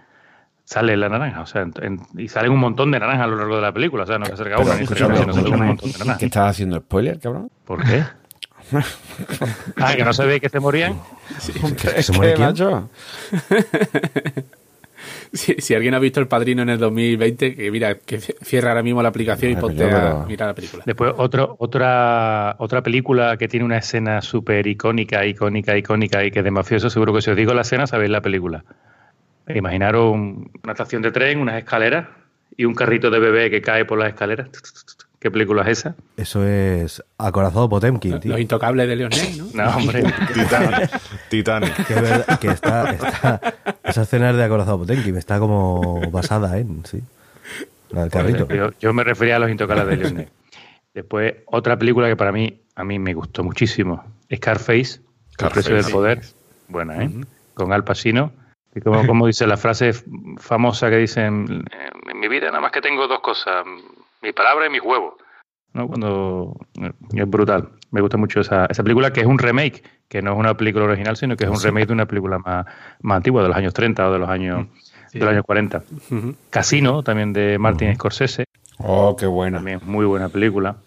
[0.71, 1.41] sale la naranja.
[1.41, 3.71] O sea, en- en- y salen un montón de naranjas a lo largo de la
[3.73, 4.03] película.
[4.03, 5.99] O sea, no que acerca una ni se Escúchame, sino salen un montón de ¿Qué
[5.99, 6.23] naranjas.
[6.23, 7.51] estás haciendo spoiler, cabrón?
[7.65, 8.03] ¿Por qué?
[9.77, 10.97] ah, que no se ve que se morían.
[11.95, 14.43] ¿Que se muere ¿Qué, quién?
[15.33, 18.83] Si, si alguien ha visto El Padrino en el 2020, que mira, que cierra ahora
[18.83, 20.83] mismo la aplicación y ponte a mirar la película.
[20.85, 26.39] Después otro, otra, otra película que tiene una escena súper icónica, icónica, icónica y que
[26.39, 28.65] es de mafioso, seguro que si os digo la escena sabéis la película.
[29.55, 32.07] Imaginaros un- una estación de tren, unas escaleras
[32.55, 34.49] y un carrito de bebé que cae por las escaleras.
[35.19, 35.95] ¿Qué película es esa?
[36.17, 38.31] Eso es Acorazado Potemkin, tío.
[38.31, 39.45] Los intocables de Leonel, ¿no?
[39.65, 40.01] No, hombre.
[40.33, 40.89] Titanic.
[41.29, 41.85] Titanic.
[41.87, 43.41] Que, es verdad que está, está-
[43.83, 47.01] esa escena es de Acorazado Potemkin, está como basada en, sí.
[47.91, 48.47] La del carrito.
[48.47, 50.29] Yo, yo me refería a Los Intocables de Leonel.
[50.93, 55.01] Después, otra película que para mí, a mí me gustó muchísimo, Scarface, El
[55.33, 56.21] Scarface, precio del poder.
[56.67, 57.11] Buena, ¿eh?
[57.53, 58.31] Con Al Pacino.
[58.73, 59.91] Y como, como dice la frase
[60.37, 61.65] famosa que dicen,
[62.09, 63.65] en mi vida nada más que tengo dos cosas,
[64.21, 65.15] mi palabra y mis huevos.
[65.73, 65.87] ¿no?
[65.87, 67.69] Cuando eh, es brutal.
[67.91, 70.85] Me gusta mucho esa, esa película que es un remake, que no es una película
[70.85, 72.65] original, sino que es un remake de una película más,
[73.01, 74.67] más antigua, de los años 30 o de los años,
[75.13, 75.83] de los años 40.
[76.09, 76.35] Ujú.
[76.49, 78.45] Casino, también de Martin Scorsese,
[78.83, 79.57] Oh, qué buena.
[79.57, 80.77] también es muy buena película.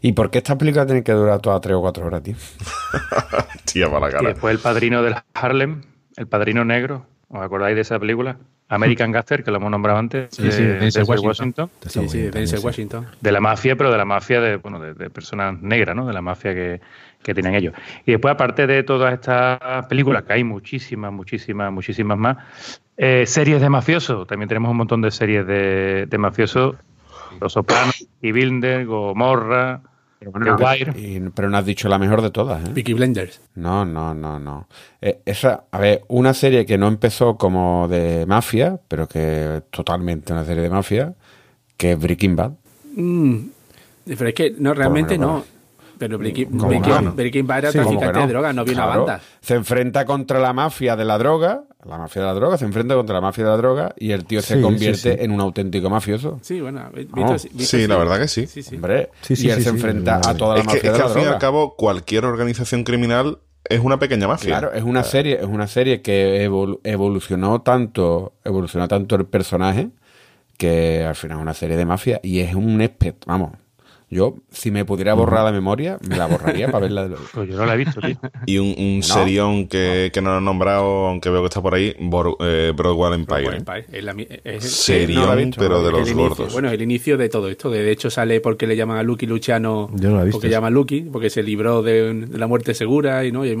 [0.00, 2.34] ¿Y por qué esta película tiene que durar todas tres o cuatro horas, tío?
[3.64, 4.28] Tía para la Y cara.
[4.30, 5.82] después El Padrino del Harlem,
[6.16, 8.38] El Padrino Negro, ¿os acordáis de esa película?
[8.68, 11.70] American Gangster, que lo hemos nombrado antes, Sí, sí, de Washington.
[11.86, 12.56] Sí, sí.
[12.62, 13.06] Washington.
[13.20, 16.06] de la mafia, pero de la mafia de, bueno, de, de personas negras, ¿no?
[16.06, 16.80] De la mafia que,
[17.22, 17.74] que tienen ellos.
[18.04, 23.60] Y después, aparte de todas estas películas, que hay muchísimas, muchísimas, muchísimas más, eh, series
[23.60, 24.26] de mafiosos.
[24.26, 26.76] También tenemos un montón de series de, de mafiosos.
[27.40, 29.82] Los Sopranos, y Bilder, Gomorra,
[30.18, 30.92] Pero, bueno, The no, Wire.
[31.00, 32.72] y- pero no has dicho la mejor de todas, ¿eh?
[32.74, 33.40] Peaky Blinders.
[33.54, 34.66] No, no, no, no.
[35.00, 39.62] Eh, esa, a ver, una serie que no empezó como de mafia, pero que es
[39.70, 41.14] totalmente una serie de mafia,
[41.76, 42.52] que es Breaking Bad.
[42.94, 43.36] Mm,
[44.06, 45.44] pero es que no, realmente no.
[45.98, 47.12] Pero Breaking, ¿Cómo Breaking, que no?
[47.12, 48.26] Breaking Bad era Sí, ¿cómo traficante no?
[48.26, 49.04] de droga, no una Claro.
[49.06, 49.20] banda.
[49.40, 52.94] Se enfrenta contra la mafia de la droga, la mafia de la droga, se enfrenta
[52.94, 55.24] contra la mafia de la droga y el tío se convierte sí, sí.
[55.24, 56.38] en un auténtico mafioso.
[56.42, 58.46] Sí, bueno, Oh, Sí, la verdad que sí.
[58.46, 58.74] Sí, sí.
[58.76, 60.30] Hombre, Sí, sí, y él sí, se sí, enfrenta sí.
[60.30, 61.36] a toda la Es que, mafia es que de la al fin y droga.
[61.36, 64.58] al cabo, cualquier organización criminal es una pequeña mafia.
[64.58, 69.88] Claro, es una serie, es una serie que evolu- evolucionó tanto, evolucionó tanto el personaje
[70.58, 73.52] que al final es una serie de mafia y es un espect, vamos.
[74.08, 77.24] Yo, si me pudiera borrar la memoria, me la borraría para verla de nuevo.
[77.34, 78.16] Pues yo no la he visto, tío.
[78.46, 81.74] Y un, un serión que, que no lo he nombrado, aunque veo que está por
[81.74, 83.42] ahí, Bor- eh, Broadway Empire.
[83.42, 84.14] Bueno, pa- es la
[84.44, 86.52] es- Serión, no visto, pero no, de los gordos.
[86.52, 87.68] Bueno, el inicio de todo esto.
[87.68, 89.90] De hecho, sale porque le llaman a Lucky Luciano.
[89.94, 90.56] Yo no la he visto Porque esa.
[90.58, 93.24] llaman Lucky, porque se libró de, un- de la muerte segura.
[93.24, 93.56] y no y hay,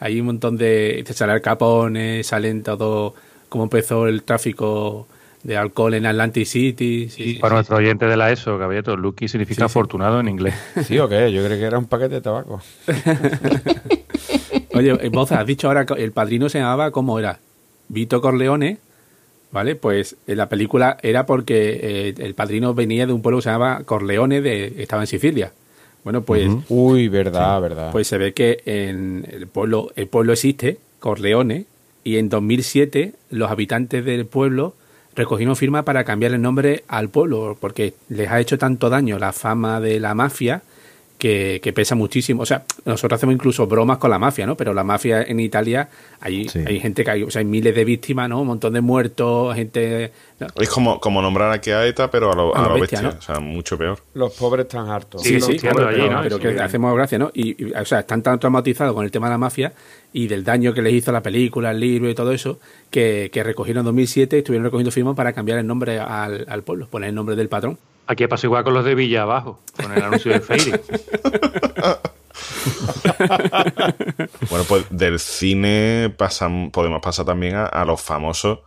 [0.00, 1.04] hay un montón de.
[1.12, 3.14] Sale Al Capone, salen todo.
[3.50, 5.06] Cómo empezó el tráfico
[5.44, 7.08] de alcohol en Atlantic City.
[7.10, 7.54] sí, Para sí.
[7.56, 9.64] nuestro oyente de la ESO, Caballero, Lucky significa Sí, sí.
[9.64, 10.54] afortunado en inglés.
[10.86, 11.30] ¿Sí o qué?
[11.32, 12.60] Yo creo que era un paquete de tabaco.
[14.74, 17.38] Oye, eh, Boza, has dicho ahora que el padrino se llamaba, ¿cómo era?
[17.88, 18.78] Vito Corleone,
[19.52, 19.76] ¿vale?
[19.76, 21.78] Pues en la película era porque
[22.08, 25.52] eh, el padrino venía de un pueblo que se llamaba Corleone, de, estaba en Sicilia.
[26.02, 27.92] Bueno, pues, Uy, verdad, verdad.
[27.92, 31.64] pues se ve que en el pueblo, el pueblo existe, Corleone,
[32.02, 34.74] y en 2007 los habitantes del pueblo
[35.14, 39.32] recogieron firma para cambiar el nombre al pueblo, porque les ha hecho tanto daño la
[39.32, 40.62] fama de la mafia
[41.24, 42.42] que, que pesa muchísimo.
[42.42, 44.58] O sea, nosotros hacemos incluso bromas con la mafia, ¿no?
[44.58, 45.88] Pero la mafia en Italia,
[46.20, 46.58] hay, Sí.
[46.66, 48.42] hay gente que hay, o sea, hay miles de víctimas, ¿no?
[48.42, 50.12] Un montón de muertos, gente...
[50.38, 50.48] ¿no?
[50.60, 53.10] Es como, como nombrar aquí a ETA, pero a lo, A a lo bestia, bestia.
[53.12, 53.18] ¿no?
[53.18, 54.00] O sea, mucho peor.
[54.12, 55.22] Los pobres están hartos.
[55.22, 56.22] Sí, sí, allí, pero, ¿no?
[56.22, 57.30] pero Eso que que- hacemos gracia, ¿no?
[57.32, 59.72] Y, y, o sea, están tan traumatizados con el tema de la mafia
[60.12, 62.60] y del daño que les hizo la película, el libro y todo eso,
[62.90, 66.62] que, que recogieron en 2007 y estuvieron recogiendo firmas para cambiar el nombre al, al
[66.62, 67.78] pueblo, poner el nombre del patrón.
[68.06, 70.72] Aquí pasa igual con los de Villa abajo, con el anuncio de Feiri.
[74.50, 78.60] Bueno, pues del cine pasan, podemos pasar también a, a los famosos.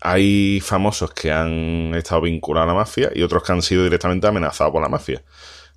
[0.00, 4.26] Hay famosos que han estado vinculados a la mafia y otros que han sido directamente
[4.26, 5.22] amenazados por la mafia.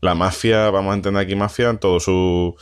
[0.02, 2.56] La mafia, vamos a entender aquí mafia en todo su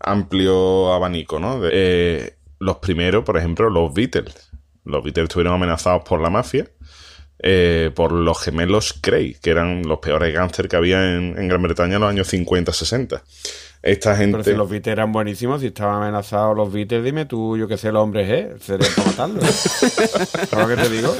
[0.00, 1.60] amplio abanico, ¿no?
[1.60, 4.50] De- eh, los primeros, por ejemplo, los Beatles.
[4.84, 6.68] Los Beatles estuvieron amenazados por la mafia,
[7.38, 11.62] eh, por los gemelos Cray, que eran los peores gángsters que había en, en Gran
[11.62, 13.20] Bretaña en los años 50-60.
[13.82, 14.38] Esta gente...
[14.38, 17.76] Pero si los Beatles eran buenísimos, si estaban amenazados los Beatles, dime tú, yo que
[17.76, 19.44] sé, el hombre G, sería para matarlos.
[20.48, 21.14] ¿Sabes lo que te digo?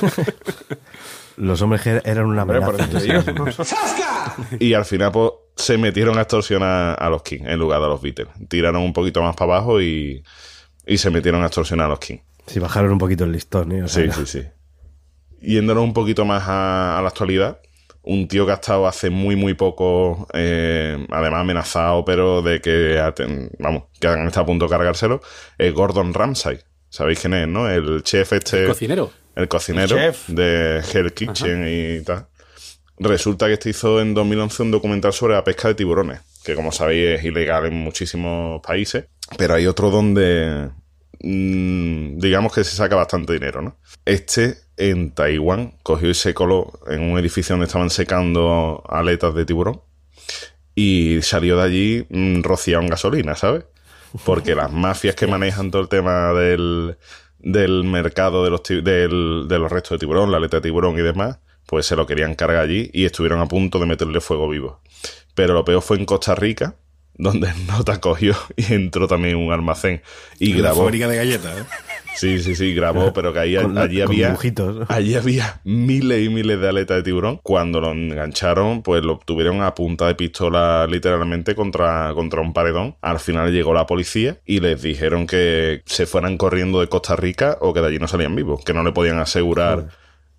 [1.37, 2.87] Los hombres G eran una Hombre, amenaza.
[2.89, 4.57] por eso te digo.
[4.61, 7.89] Y al final pues, se metieron a extorsionar a los King en lugar de a
[7.89, 8.29] los Beatles.
[8.49, 10.23] Tiraron un poquito más para abajo y,
[10.87, 12.19] y se metieron a extorsionar a los King.
[12.47, 13.83] Sí, bajaron un poquito el listón, ¿eh?
[13.83, 14.49] O sea, Sí, sí, sí.
[15.41, 17.61] Yéndonos un poquito más a, a la actualidad,
[18.03, 22.99] un tío que ha estado hace muy, muy poco, eh, además amenazado, pero de que,
[22.99, 25.21] aten- vamos, que han estado a punto de cargárselo,
[25.59, 26.59] es Gordon Ramsay.
[26.91, 27.69] ¿Sabéis quién es, no?
[27.69, 28.63] El chef este...
[28.63, 29.11] El cocinero.
[29.35, 30.29] El cocinero El chef.
[30.29, 32.27] de Hell Kitchen y tal.
[32.99, 36.71] Resulta que este hizo en 2011 un documental sobre la pesca de tiburones, que como
[36.71, 40.71] sabéis es ilegal en muchísimos países, pero hay otro donde
[41.21, 43.79] mm, digamos que se saca bastante dinero, ¿no?
[44.05, 49.45] Este en Taiwán cogió y se coló en un edificio donde estaban secando aletas de
[49.45, 49.81] tiburón
[50.75, 53.65] y salió de allí mm, rociado en gasolina, ¿sabes?
[54.25, 56.97] Porque las mafias que manejan todo el tema del,
[57.39, 61.03] del mercado de los, del- de los restos de tiburón, la aleta de tiburón y
[61.03, 64.81] demás, pues se lo querían cargar allí y estuvieron a punto de meterle fuego vivo.
[65.35, 66.77] Pero lo peor fue en Costa Rica,
[67.17, 70.03] donde nota cogió y entró también en un almacén
[70.41, 70.83] y En la grabó.
[70.83, 71.65] fábrica de galletas, ¿eh?
[72.17, 74.29] Sí, sí, sí, grabó, pero que ahí, Con- allí había
[74.89, 77.41] allí había miles y miles de aletas de tiburón.
[77.43, 82.97] Cuando lo engancharon, pues lo tuvieron a punta de pistola literalmente contra, contra un paredón.
[83.01, 87.59] Al final llegó la policía y les dijeron que se fueran corriendo de Costa Rica
[87.61, 89.89] o que de allí no salían vivos, que no le podían asegurar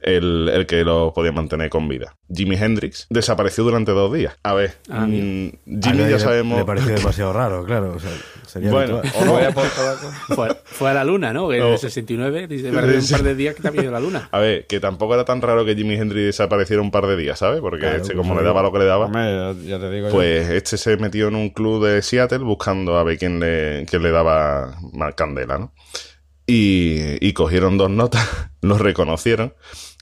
[0.06, 2.16] el, el que los podía mantener con vida.
[2.34, 4.38] Jimi Hendrix desapareció durante dos días.
[4.44, 6.60] A ver, Ah, mm, A Jimmy ya sabemos...
[6.60, 7.94] Le pareció demasiado raro, claro.
[7.96, 8.12] O sea,
[8.46, 9.32] sería Bueno, o no.
[9.34, 10.12] Voy a por tabaco.
[10.36, 11.52] Fue, fue a la luna, ¿no?
[11.52, 11.74] En No.
[11.74, 14.30] el 69, dice, "Hace un par de días que te ha ido la luna.
[14.32, 17.40] A ver, que tampoco era tan raro que Jimi Hendrix desapareciera un par de días,
[17.40, 17.60] ¿sabes?
[17.62, 19.24] Porque Claro, este, pues como le daba lo que le daba, Hombre,
[19.64, 20.14] ya, ya te digo yo.
[20.14, 24.04] Pues este se metió en un club de Seattle buscando a ver quién le, quién
[24.04, 25.74] le daba más candela, ¿no?
[26.48, 28.24] Y, y cogieron dos notas,
[28.62, 29.54] los reconocieron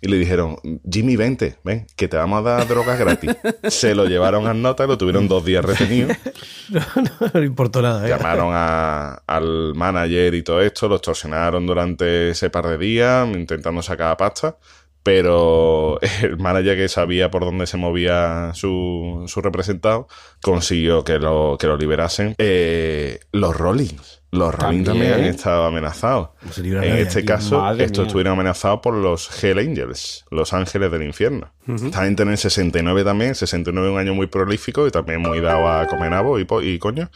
[0.03, 0.57] y le dijeron,
[0.91, 3.31] Jimmy, vente, ven, que te vamos a dar drogas gratis.
[3.69, 6.09] Se lo llevaron a nota lo tuvieron dos días retenido.
[6.69, 8.05] No, no, no importó nada.
[8.05, 8.09] ¿eh?
[8.09, 13.81] Llamaron a- al manager y todo esto, lo extorsionaron durante ese par de días intentando
[13.81, 14.57] sacar pasta,
[15.03, 20.07] pero el manager que sabía por dónde se movía su, su representado
[20.41, 22.35] consiguió que lo, que lo liberasen.
[22.37, 24.22] Eh, los Rollins.
[24.33, 25.29] Los Rollins también, También.
[25.29, 26.29] han estado amenazados.
[26.57, 27.27] En este aquí.
[27.27, 28.07] caso, estos mía.
[28.07, 31.51] estuvieron amenazados por los Hell Angels, los ángeles del infierno.
[31.67, 35.39] Esta gente en el 69 también, 69 es un año muy prolífico y también muy
[35.39, 37.11] dado a comer nabo y, po- y coño.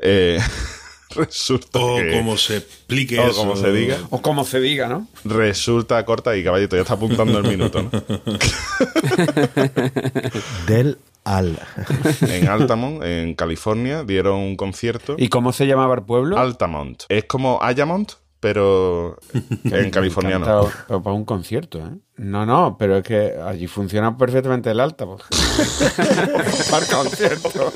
[0.00, 0.38] Eh,
[1.16, 2.12] resulta O que...
[2.12, 3.40] como se explique o eso.
[3.40, 3.96] como se diga.
[4.10, 5.08] O como se diga, ¿no?
[5.24, 7.90] Resulta corta y caballito, ya está apuntando el minuto, ¿no?
[10.68, 11.58] Del al.
[12.28, 15.14] En Altamont, en California, dieron un concierto.
[15.18, 16.38] ¿Y cómo se llamaba el pueblo?
[16.38, 17.02] Altamont.
[17.08, 19.18] Es como Ayamont, pero
[19.64, 20.44] en californiano.
[20.46, 21.90] Encantado, Pero para un concierto, ¿eh?
[22.16, 25.06] No, no, pero es que allí funciona perfectamente el alta.
[25.06, 25.22] pues.
[26.70, 27.72] para el concierto.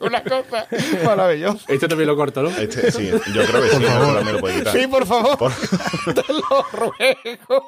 [0.00, 0.66] Una cosa
[1.04, 1.64] maravillosa.
[1.72, 2.48] Esto también lo corto, ¿no?
[2.50, 4.72] Este, sí, yo creo que sí, eso también lo puede quitar.
[4.76, 5.38] Sí, por favor.
[5.38, 7.64] Por- Te lo ruego.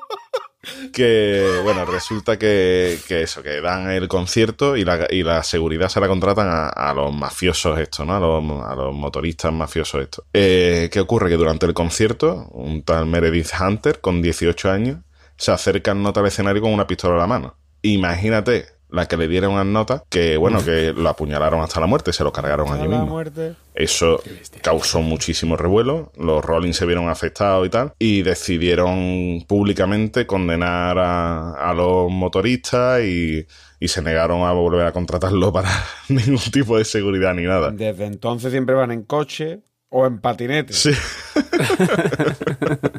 [0.93, 5.89] Que bueno, resulta que, que eso, que dan el concierto y la, y la seguridad
[5.89, 8.17] se la contratan a, a los mafiosos estos, ¿no?
[8.17, 10.25] A los, a los motoristas mafiosos estos.
[10.33, 11.31] Eh, ¿Qué ocurre?
[11.31, 14.99] Que durante el concierto, un tal Meredith Hunter, con 18 años,
[15.37, 17.57] se acerca nota al escenario con una pistola en la mano.
[17.83, 22.13] Imagínate la que le dieron unas notas que, bueno, que lo apuñalaron hasta la muerte,
[22.13, 23.07] se lo cargaron allí A mismo.
[23.07, 23.55] muerte.
[23.75, 24.21] Eso
[24.63, 31.71] causó muchísimo revuelo, los Rollins se vieron afectados y tal, y decidieron públicamente condenar a,
[31.71, 33.47] a los motoristas y,
[33.79, 35.71] y se negaron a volver a contratarlo para
[36.09, 37.71] ningún tipo de seguridad ni nada.
[37.71, 40.73] Desde entonces siempre van en coche o en patinete.
[40.73, 40.91] Sí.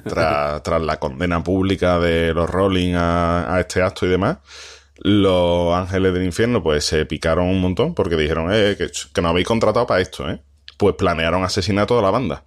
[0.04, 4.38] tras, tras la condena pública de los Rolling a, a este acto y demás,
[5.04, 9.32] los ángeles del infierno pues se picaron un montón porque dijeron eh, que, que nos
[9.32, 10.42] habéis contratado para esto, ¿eh?
[10.78, 12.44] Pues planearon asesinato de la banda.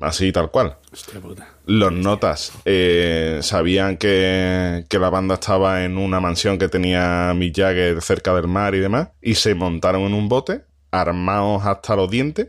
[0.00, 0.78] Así tal cual.
[0.92, 1.48] Hostia puta.
[1.66, 7.56] Los notas eh, sabían que, que la banda estaba en una mansión que tenía Mick
[7.56, 12.10] Jagger cerca del mar y demás, y se montaron en un bote, armados hasta los
[12.10, 12.48] dientes,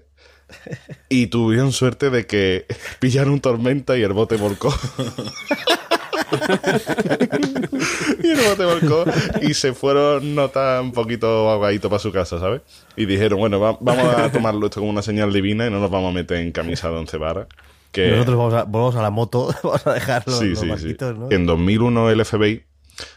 [1.10, 2.66] y tuvieron suerte de que
[3.00, 4.74] pillaron tormenta y el bote volcó.
[8.24, 9.06] y el bote volcó
[9.42, 12.62] y se fueron notas un poquito ahogaditos para su casa, ¿sabes?
[12.96, 15.90] Y dijeron, bueno, va- vamos a tomarlo esto como una señal divina y no nos
[15.92, 17.48] vamos a meter en camisa de once varas.
[17.92, 18.12] Que...
[18.12, 20.96] Nosotros vamos a, volvamos a la moto, vamos a dejar los, Sí, los sí, sí.
[21.00, 21.28] ¿no?
[21.32, 22.64] En 2001 el FBI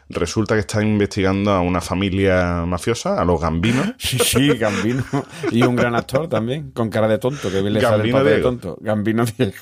[0.09, 3.89] resulta que está investigando a una familia mafiosa, a los Gambinos.
[3.99, 5.05] Sí, sí, Gambino.
[5.51, 8.19] Y un gran actor también, con cara de tonto, que bien le sale el Gambino
[8.19, 8.79] papel de tonto.
[8.81, 9.53] Gambino Diego.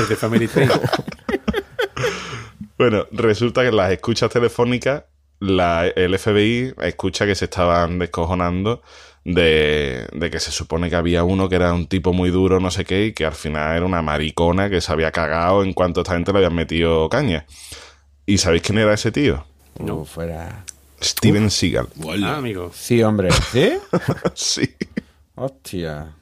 [0.00, 0.68] El de Family Tree.
[2.78, 5.04] Bueno, resulta que en las escuchas telefónicas
[5.38, 8.82] la- el FBI escucha que se estaban descojonando
[9.24, 12.70] de, de que se supone que había uno que era un tipo muy duro, no
[12.70, 16.00] sé qué, y que al final era una maricona que se había cagado en cuanto
[16.00, 17.44] a esta gente le habían metido caña.
[18.24, 19.44] ¿Y sabéis quién era ese tío?
[19.78, 20.64] No, fuera.
[21.02, 21.88] Steven Seagal.
[22.24, 22.70] Ah, amigo.
[22.74, 23.28] Sí, hombre.
[23.52, 23.72] ¿Sí?
[24.34, 24.74] sí.
[25.34, 26.14] Hostia.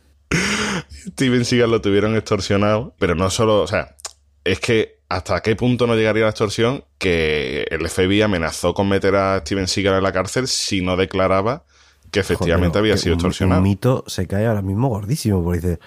[1.08, 3.96] Steven Seagal lo tuvieron extorsionado, pero no solo, o sea,
[4.44, 9.14] es que hasta qué punto no llegaría la extorsión que el FBI amenazó con meter
[9.14, 11.62] a Steven Seagal en la cárcel si no declaraba
[12.10, 13.60] que efectivamente Joder, había sido extorsionado.
[13.60, 15.78] Un mito se cae ahora mismo gordísimo, porque dice,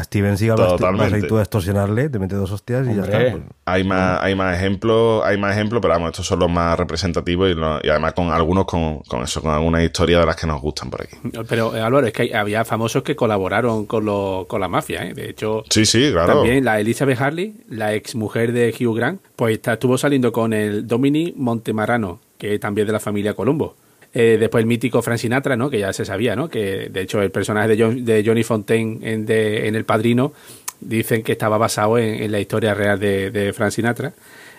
[0.00, 1.14] a Steven Seagal vas, vas Totalmente.
[1.14, 3.18] a ir tú a extorsionarle, te mete dos hostias y ya está.
[3.18, 3.42] pues.
[3.66, 7.50] Hay más, hay más ejemplos, hay más ejemplos, pero vamos, estos son los más representativos
[7.50, 10.46] y, lo- y además con algunos con, con eso, con algunas historias de las que
[10.46, 11.16] nos gustan por aquí.
[11.48, 15.04] Pero, eh, Álvaro, es que hay- había famosos que colaboraron con, lo- con la mafia,
[15.06, 15.14] ¿eh?
[15.14, 16.34] De hecho, Sí, sí, claro.
[16.34, 20.52] también la Elizabeth Harley, la ex mujer de Hugh Grant, pues está- estuvo saliendo con
[20.52, 23.76] el Dominic Montemarano, que es también de la familia Colombo.
[24.14, 25.68] Eh, después el mítico Frank Sinatra, ¿no?
[25.70, 26.48] Que ya se sabía, ¿no?
[26.48, 30.32] Que de hecho el personaje de, John- de Johnny Fontaine en, de- en El Padrino
[30.80, 34.12] dicen que estaba basado en, en la historia real de, de Frank Sinatra.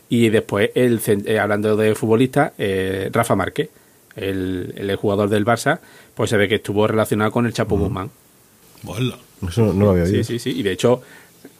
[0.09, 3.69] Y después, el, eh, hablando de futbolista, eh, Rafa Márquez,
[4.15, 5.79] el, el jugador del Barça,
[6.13, 8.11] pues se ve que estuvo relacionado con el Chapo Guzmán.
[8.85, 9.17] Hola.
[9.47, 10.17] Eso no, lo había oído.
[10.17, 10.59] Sí, sí, sí.
[10.59, 11.01] Y de hecho,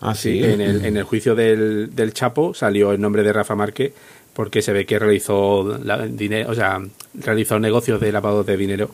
[0.01, 0.43] Ah, sí, sí.
[0.43, 3.93] en, el, en el juicio del, del Chapo salió el nombre de Rafa Márquez
[4.35, 6.79] porque se ve que realizó la- dinero, o sea,
[7.15, 8.91] realizó negocios de lavado de dinero.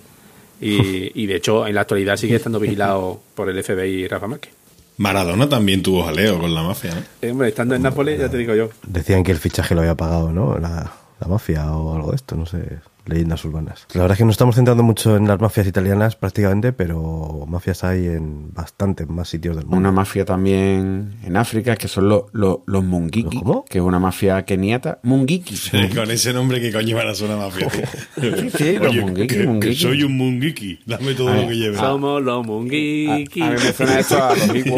[0.61, 4.53] Y, y de hecho, en la actualidad sigue estando vigilado por el FBI Rafa Márquez.
[4.97, 7.01] Maradona también tuvo jaleo con la mafia, ¿no?
[7.22, 8.70] Eh, hombre, estando en Nápoles, ya te digo yo.
[8.86, 10.57] Decían que el fichaje lo había pagado, ¿no?
[10.59, 12.59] La, la mafia o algo de esto, no sé.
[13.06, 13.88] Leyendas urbanas.
[13.93, 17.84] La verdad es que nos estamos centrando mucho en las mafias italianas prácticamente, pero mafias
[17.84, 19.78] hay en bastantes más sitios del mundo.
[19.78, 23.66] Una mafia también en África, que son los, los, los Mungiki, ¿Cómo?
[23.66, 24.99] que es una mafia keniata.
[25.04, 25.56] Mungiki.
[25.95, 27.70] Con ese nombre que coño van a ser una mafia.
[28.22, 29.76] Sí, sí, los Oye, Mungiki, que- que Mungiki.
[29.76, 30.80] soy un mungiki.
[30.86, 31.78] Dame todo A lo que lleve.
[31.78, 33.41] Somos los A, Mungiki.
[33.41, 34.76] a mí me suena esto a los Igbo.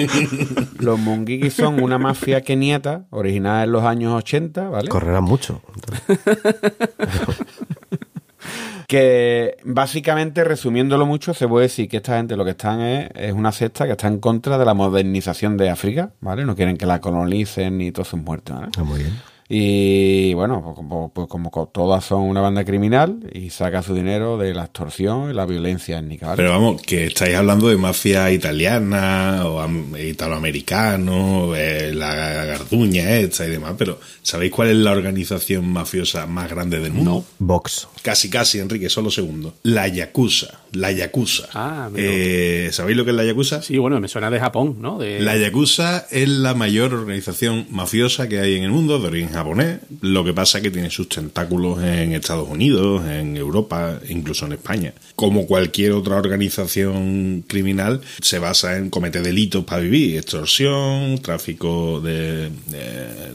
[0.80, 4.88] Los Mungiki son una mafia keniata originada en los años 80, ¿vale?
[4.88, 5.62] Correrán mucho.
[8.94, 13.34] Que básicamente, resumiéndolo mucho, se puede decir que esta gente lo que están es, es
[13.34, 16.46] una secta que está en contra de la modernización de África, ¿vale?
[16.46, 18.72] No quieren que la colonicen ni todos sus muertos, ¿vale?
[18.78, 19.33] Ah, muy bien.
[19.56, 23.94] Y bueno, pues como, pues como co- todas son una banda criminal y saca su
[23.94, 26.38] dinero de la extorsión y la violencia étnica, ¿vale?
[26.38, 33.46] Pero vamos, que estáis hablando de mafia italiana o am- italoamericano, eh, la garduña esta
[33.46, 37.24] y demás, pero ¿sabéis cuál es la organización mafiosa más grande del mundo?
[37.38, 37.88] Vox.
[38.02, 39.54] Casi, casi, Enrique, solo segundo.
[39.62, 40.62] La Yakuza.
[40.72, 41.48] La Yakuza.
[41.54, 41.90] Ah.
[41.96, 43.62] Eh, ¿Sabéis lo que es la Yakuza?
[43.62, 44.98] Sí, bueno, me suena de Japón, ¿no?
[44.98, 45.20] De...
[45.22, 49.43] La Yakuza es la mayor organización mafiosa que hay en el mundo, de origen japonés.
[50.02, 54.54] Lo que pasa es que tiene sus tentáculos en Estados Unidos, en Europa, incluso en
[54.54, 54.94] España.
[55.16, 62.52] Como cualquier otra organización criminal, se basa en cometer delitos para vivir: extorsión, tráfico de,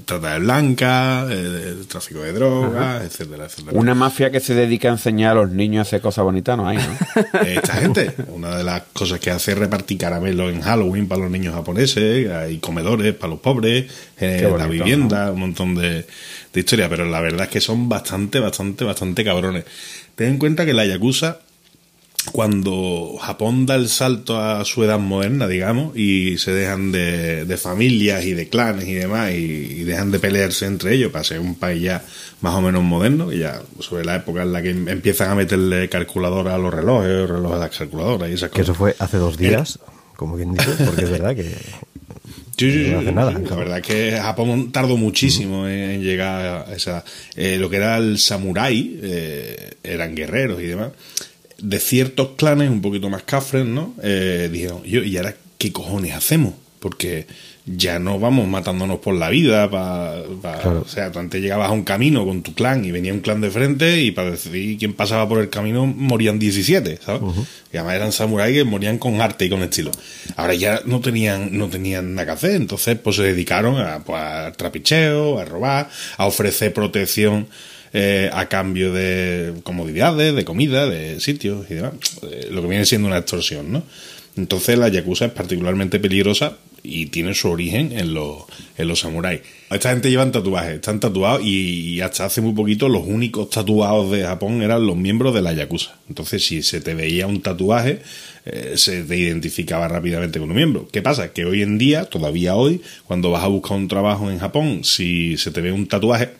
[0.04, 3.78] trata de blanca, eh, tráfico de drogas, etcétera, etcétera.
[3.78, 6.68] Una mafia que se dedica a enseñar a los niños a hacer cosas bonitas, ¿no
[6.68, 7.40] hay, no?
[7.46, 8.14] esta gente.
[8.28, 12.30] Una de las cosas que hace es repartir caramelos en Halloween para los niños japoneses,
[12.30, 13.86] hay comedores para los pobres,
[14.20, 16.06] eh, la vivienda, un montón de,
[16.52, 19.64] de historias, pero la verdad es que son bastante, bastante, bastante cabrones.
[20.16, 21.38] Ten en cuenta que la Yakuza,
[22.32, 27.56] cuando Japón da el salto a su edad moderna, digamos, y se dejan de, de
[27.56, 31.38] familias y de clanes y demás, y, y dejan de pelearse entre ellos para ser
[31.40, 32.04] un país ya
[32.40, 35.34] más o menos moderno, y ya sobre la época en la que em- empiezan a
[35.36, 38.78] meterle calculadora a los relojes, relojes a las calculadoras y esas Que eso cosas.
[38.78, 39.78] fue hace dos días,
[40.16, 41.54] como quien dice, porque es verdad que
[42.58, 43.32] Sí, sí, no sí, hace nada.
[43.48, 47.04] La verdad es que Japón tardó muchísimo en, en llegar a esa.
[47.36, 50.90] eh, lo que era el samurái, eh, eran guerreros y demás.
[51.58, 53.94] De ciertos clanes un poquito más cafres, ¿no?
[54.02, 56.54] Eh, dijeron, yo, ¿y ahora qué cojones hacemos?
[56.80, 57.26] Porque
[57.66, 59.68] ya no vamos matándonos por la vida.
[59.70, 60.82] Pa, pa- Claro.
[60.86, 63.40] O sea, tú antes llegabas a un camino con tu clan y venía un clan
[63.40, 67.20] de frente y para decidir quién pasaba por el camino morían 17, ¿sabes?
[67.72, 69.90] Y además eran samuráis que morían con arte y con estilo.
[70.36, 74.22] Ahora ya no tenían, no tenían nada que hacer, entonces pues se dedicaron a, pues,
[74.22, 77.48] al trapicheo, a robar, a ofrecer protección
[77.92, 81.92] eh, a cambio de comodidades, de comida, de sitios y demás.
[82.30, 83.82] Eh, lo que viene siendo una extorsión, ¿no?
[84.36, 88.44] Entonces la Yakuza es particularmente peligrosa y tiene su origen en los,
[88.76, 89.40] en los samuráis.
[89.70, 94.10] Esta gente llevan tatuajes, están tatuados y, y hasta hace muy poquito los únicos tatuados
[94.10, 95.98] de Japón eran los miembros de la Yakuza.
[96.08, 98.00] Entonces si se te veía un tatuaje,
[98.46, 100.88] eh, se te identificaba rápidamente con un miembro.
[100.90, 101.32] ¿Qué pasa?
[101.32, 105.36] Que hoy en día, todavía hoy, cuando vas a buscar un trabajo en Japón, si
[105.36, 106.30] se te ve un tatuaje,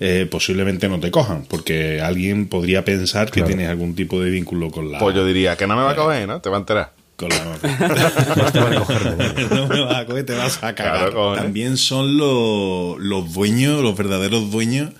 [0.00, 4.70] eh, posiblemente no te cojan, porque alguien podría pensar que tienes algún tipo de vínculo
[4.70, 5.00] con la...
[5.00, 6.40] Pues yo diría que no me va a coger, ¿no?
[6.40, 6.97] Te va a enterar.
[7.18, 7.54] Con la no
[8.52, 9.48] te van a coger de nadie.
[9.50, 11.10] no me vas a coger, te vas a cagar.
[11.10, 11.34] Claro.
[11.34, 14.92] También son los, los dueños, los verdaderos dueños,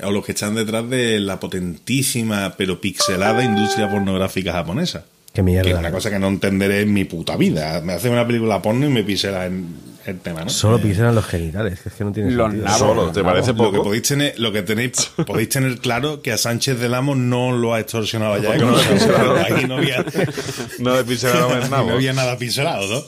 [0.00, 5.04] o los que están detrás de la potentísima pero pixelada industria pornográfica japonesa.
[5.32, 5.64] Qué mierda.
[5.64, 7.80] Que es una cosa que no entenderé en mi puta vida.
[7.80, 9.74] Me hacen una película porno y me pixela en
[10.06, 10.50] el tema, ¿no?
[10.50, 12.64] Solo Eh, pixelan los genitales, que es que no tiene Los sentido.
[12.66, 12.78] nabos.
[12.78, 13.82] Solo, ¿te parece lo que poco?
[13.84, 17.74] podéis tener, lo que tenéis, podéis tener claro que a Sánchez del Amo no lo
[17.74, 18.56] ha extorsionado ya.
[18.56, 18.72] no
[19.68, 20.04] no había,
[20.78, 21.88] No Ahí nabo.
[21.88, 23.04] no había nada pincelado, ¿no?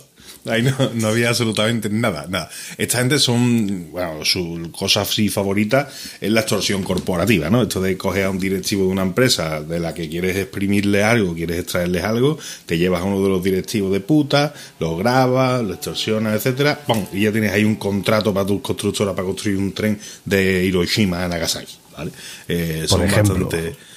[0.48, 2.50] Ahí no, no había absolutamente nada, nada.
[2.78, 5.88] Esta gente son, bueno, su cosa así favorita
[6.20, 7.62] es la extorsión corporativa, ¿no?
[7.62, 11.34] Esto de coger a un directivo de una empresa de la que quieres exprimirle algo,
[11.34, 15.74] quieres extraerles algo, te llevas a uno de los directivos de puta, lo grabas, lo
[15.74, 17.06] extorsionas, etcétera, ¡pum!
[17.12, 21.24] y ya tienes ahí un contrato para tu constructora para construir un tren de Hiroshima
[21.24, 22.10] a Nagasaki, ¿vale?
[22.48, 23.46] Eh, Por son ejemplo.
[23.46, 23.95] bastante...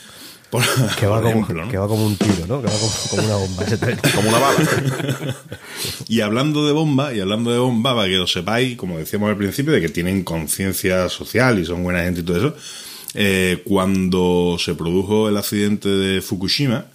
[0.50, 0.64] por-
[0.98, 1.72] Que va, por como, ejemplo, ¿no?
[1.72, 2.62] que va como un tiro, ¿no?
[2.62, 3.64] Que va como, como una bomba.
[3.64, 4.00] ese tren.
[4.16, 5.36] Como una bala.
[6.08, 9.38] Y hablando de bomba, y hablando de bomba, para que lo sepáis, como decíamos al
[9.38, 12.56] principio, de que tienen conciencia social y son buena gente y todo eso,
[13.16, 16.86] eh, cuando se produjo el accidente de Fukushima,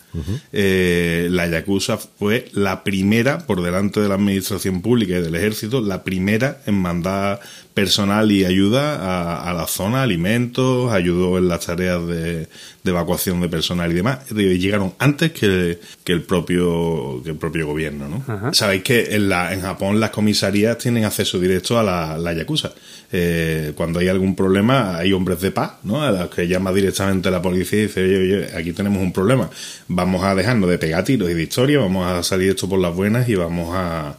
[0.53, 5.81] eh, la Yakuza fue la primera, por delante de la administración pública y del ejército,
[5.81, 7.41] la primera en mandar
[7.75, 12.47] personal y ayuda a, a la zona, alimentos, ayudó en las tareas de,
[12.85, 14.31] de evacuación de personal y demás.
[14.31, 18.53] Llegaron antes que, que el propio que el propio gobierno, ¿no?
[18.55, 22.73] Sabéis que en, la, en Japón las comisarías tienen acceso directo a la, la Yakuza.
[23.11, 26.03] Eh, cuando hay algún problema, hay hombres de paz, ¿no?
[26.03, 29.51] A los que llama directamente la policía y dice, oye, oye, aquí tenemos un problema.
[29.89, 32.95] Vamos a dejarnos de pegar tiros y de historia, vamos a salir esto por las
[32.95, 34.17] buenas y vamos a,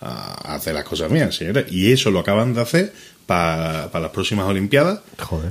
[0.00, 1.66] a hacer las cosas bien, señores.
[1.70, 2.92] Y eso lo acaban de hacer
[3.26, 5.00] para, para las próximas Olimpiadas,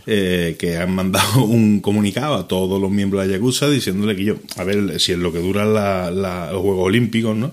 [0.08, 4.24] eh, que han mandado un comunicado a todos los miembros de la Yakuza diciéndole que
[4.24, 7.52] yo, a ver, si es lo que duran los Juegos Olímpicos, ¿no?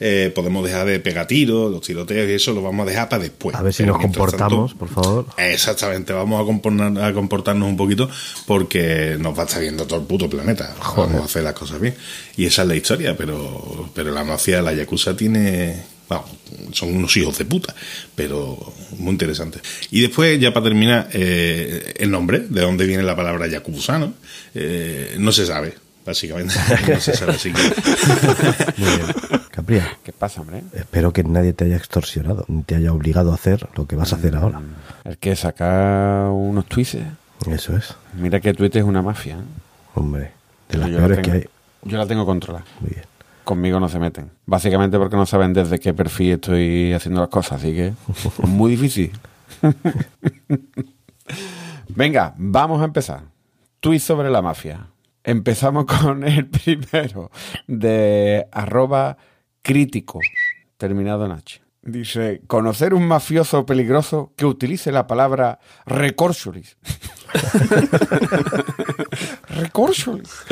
[0.00, 3.24] Eh, podemos dejar de pegar tiros, los tiroteos y eso lo vamos a dejar para
[3.24, 3.56] después.
[3.56, 5.26] A ver si Pero nos comportamos, tanto- por favor.
[5.38, 8.08] Exactamente, vamos a, a comportarnos un poquito
[8.46, 10.72] porque nos va a estar viendo todo el puto planeta.
[10.96, 11.96] Vamos a hacer las cosas bien.
[12.36, 15.97] Y esa es la historia, pero, pero la mafia, la Yakuza tiene...
[16.08, 16.30] Vamos,
[16.72, 17.74] son unos hijos de puta,
[18.14, 19.60] pero muy interesante.
[19.90, 24.14] Y después, ya para terminar, eh, el nombre, de dónde viene la palabra Yakuza, ¿no?
[24.54, 25.74] Eh, no se sabe,
[26.06, 26.54] básicamente.
[26.88, 27.62] No se sabe, así que...
[28.78, 29.06] Muy bien.
[29.50, 29.98] Capria.
[30.02, 30.62] ¿Qué pasa, hombre?
[30.72, 34.12] Espero que nadie te haya extorsionado, ni te haya obligado a hacer lo que vas
[34.14, 34.62] a hacer ahora.
[35.04, 36.96] El que saca unos tweets.
[37.50, 37.94] Eso es.
[38.14, 39.34] Mira que Twitter es una mafia.
[39.34, 39.42] ¿eh?
[39.94, 40.30] Hombre,
[40.70, 41.44] de las la peores que hay.
[41.82, 42.64] Yo la tengo controlada.
[42.80, 43.04] Muy bien.
[43.48, 44.30] Conmigo no se meten.
[44.44, 47.86] Básicamente porque no saben desde qué perfil estoy haciendo las cosas, así que
[48.42, 49.10] es muy difícil.
[51.88, 53.22] Venga, vamos a empezar.
[53.80, 54.88] Tweet sobre la mafia.
[55.24, 57.30] Empezamos con el primero
[57.66, 59.16] de arroba
[59.62, 60.20] crítico,
[60.76, 61.62] terminado en H.
[61.80, 66.76] Dice, conocer un mafioso peligroso que utilice la palabra recorcholis.
[69.48, 70.44] recorcholis.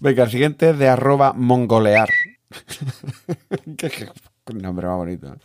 [0.00, 2.08] Venga, el siguiente es de arroba mongolear.
[3.76, 3.90] Qué
[4.46, 5.36] qué nombre más bonito.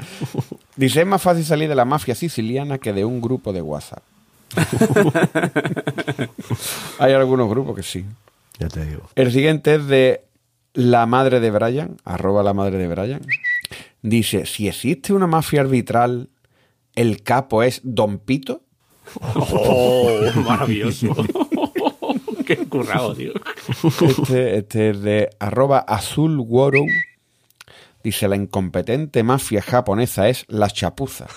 [0.75, 4.03] Dice, es más fácil salir de la mafia siciliana que de un grupo de WhatsApp.
[6.99, 8.05] Hay algunos grupos que sí.
[8.59, 9.09] Ya te digo.
[9.15, 10.25] El siguiente es de
[10.73, 13.21] la madre de Brian, arroba la madre de Brian.
[14.01, 16.29] Dice, si existe una mafia arbitral,
[16.95, 18.61] ¿el capo es Don Pito?
[19.35, 21.15] Oh, maravilloso.
[22.57, 23.31] Qué currado, tío.
[24.01, 26.45] Este, este es de arroba azul.
[28.03, 31.27] Dice, la incompetente mafia japonesa es la chapuza.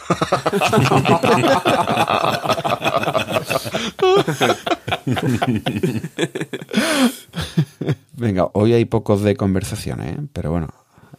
[8.17, 10.21] Venga, hoy hay pocos de conversaciones, ¿eh?
[10.33, 10.69] pero bueno.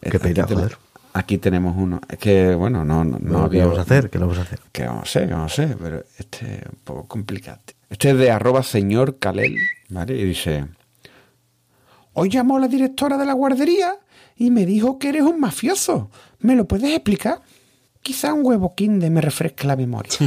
[0.00, 0.78] Qué pena, aquí, ten- joder.
[1.14, 2.00] aquí tenemos uno.
[2.08, 4.10] Es que, bueno, no, no, no No, ¿Qué había- vamos a hacer?
[4.10, 4.60] ¿Qué lo vamos a hacer?
[4.72, 7.60] que vamos a hacer, que vamos a hacer, pero este es un poco complicado.
[7.90, 9.56] Este es de arroba señor Kalel,
[9.88, 10.16] ¿vale?
[10.16, 10.66] Y dice,
[12.12, 13.94] hoy llamó la directora de la guardería
[14.36, 16.10] y me dijo que eres un mafioso.
[16.40, 17.40] ¿Me lo puedes explicar?
[18.02, 20.12] Quizá un huevo kinder me refresque la memoria.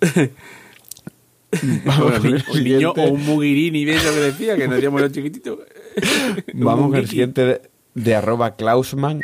[1.84, 5.00] Bueno, con el un niño o un mugirini de eso que decía, que nos decíamos
[5.00, 5.58] los chiquititos.
[6.54, 9.20] Vamos con el siguiente de, de arroba Klausman.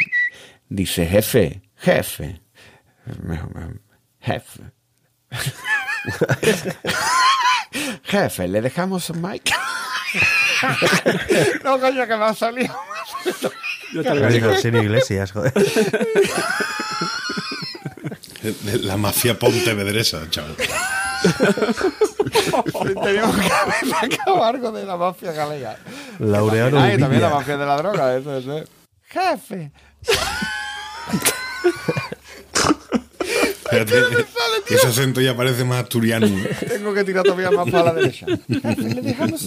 [0.69, 2.41] Dice, jefe, jefe.
[4.21, 4.63] Jefe.
[8.03, 9.53] jefe, ¿le dejamos un mic?
[11.65, 12.75] no, coño, que me ha salido.
[14.61, 15.53] Sin iglesias, joder.
[18.53, 20.55] De La mafia pontevedresa, chaval.
[23.03, 23.49] Teníamos que
[23.91, 25.77] sacar algo de la mafia galega.
[26.21, 28.63] Laureano Ay, también la mafia de la droga, eso, eso.
[29.09, 29.73] Jefe.
[33.65, 34.03] Espérate,
[34.71, 36.29] ese acento ya parece más asturiano.
[36.69, 38.27] Tengo que tirar todavía más para la derecha.
[38.27, 39.45] Jefe, ¿le dejamos?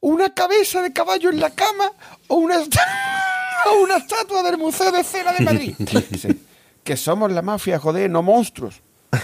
[0.00, 1.90] ¿Una cabeza de caballo en la cama
[2.28, 2.58] o una,
[3.66, 5.74] o una estatua del Museo de Cera de Madrid?
[6.10, 6.36] Dice,
[6.84, 8.82] que somos la mafia, joder, no monstruos.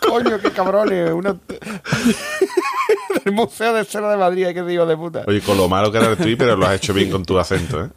[0.00, 1.12] Coño, qué cabrones.
[1.12, 1.38] Una...
[3.24, 5.24] del Museo de Cera de Madrid, qué digo de puta.
[5.26, 7.38] Oye, con lo malo que era el tweet, pero lo has hecho bien con tu
[7.38, 7.90] acento, ¿eh?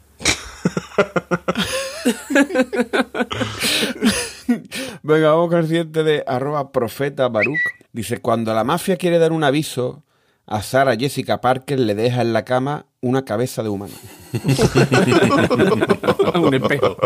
[5.02, 7.58] Venga, vamos con el siguiente de arroba profeta Baruch.
[7.92, 10.04] Dice, cuando la mafia quiere dar un aviso,
[10.46, 13.94] a Sarah Jessica Parker le deja en la cama una cabeza de humano.
[16.34, 16.96] un espejo.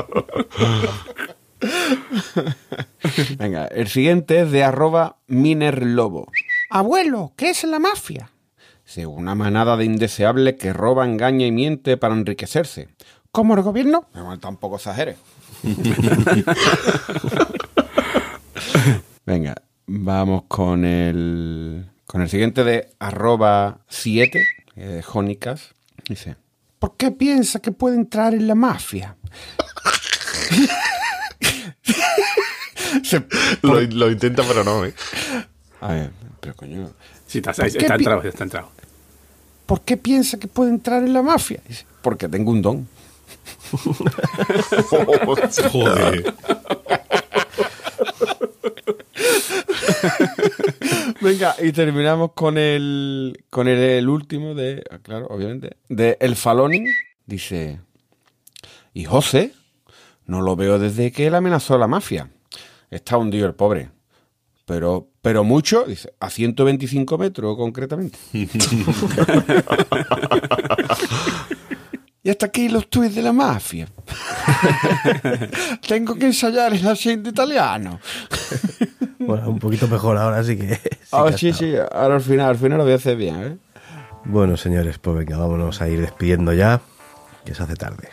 [3.38, 6.30] Venga, el siguiente es de arroba Miner Lobo.
[6.68, 8.30] Abuelo, ¿qué es la mafia?
[8.84, 12.88] Sí, una manada de indeseables que roba, engaña y miente para enriquecerse.
[13.30, 14.06] ¿Cómo el gobierno?
[14.14, 15.16] No, tampoco exageres.
[19.26, 19.54] Venga,
[19.86, 24.44] vamos con el, con el siguiente de arroba 7,
[24.74, 25.74] eh, Jónicas.
[26.08, 26.34] Dice,
[26.80, 29.14] ¿Por qué piensa que puede entrar en la mafia?
[33.62, 34.94] Lo, lo intenta, pero no, ¿eh?
[35.80, 36.90] a ver, pero coño,
[37.26, 38.68] Sí, está, ¿Por está, pi- entrado, está entrado.
[39.66, 41.60] ¿Por qué piensa que puede entrar en la mafia?
[41.68, 42.88] Dice, porque tengo un don.
[45.70, 46.34] Joder.
[51.20, 56.88] Venga, y terminamos con el con el, último de, ah, claro, obviamente, de El Faloning.
[57.26, 57.80] Dice,
[58.94, 59.52] y José,
[60.26, 62.30] no lo veo desde que él amenazó a la mafia.
[62.90, 63.90] Está hundido el pobre.
[64.64, 68.18] Pero, pero mucho, dice, a 125 metros concretamente.
[72.22, 73.88] y hasta aquí los tuits de la mafia.
[75.88, 77.98] Tengo que ensayar el acento italiano.
[79.18, 80.74] Bueno, un poquito mejor ahora sí que.
[80.76, 80.80] sí
[81.12, 83.56] Ah, que sí, sí, ahora al final, al final lo voy a hacer bien, ¿eh?
[84.24, 86.80] Bueno, señores, pues venga, vámonos a ir despidiendo ya,
[87.44, 88.08] que se hace tarde.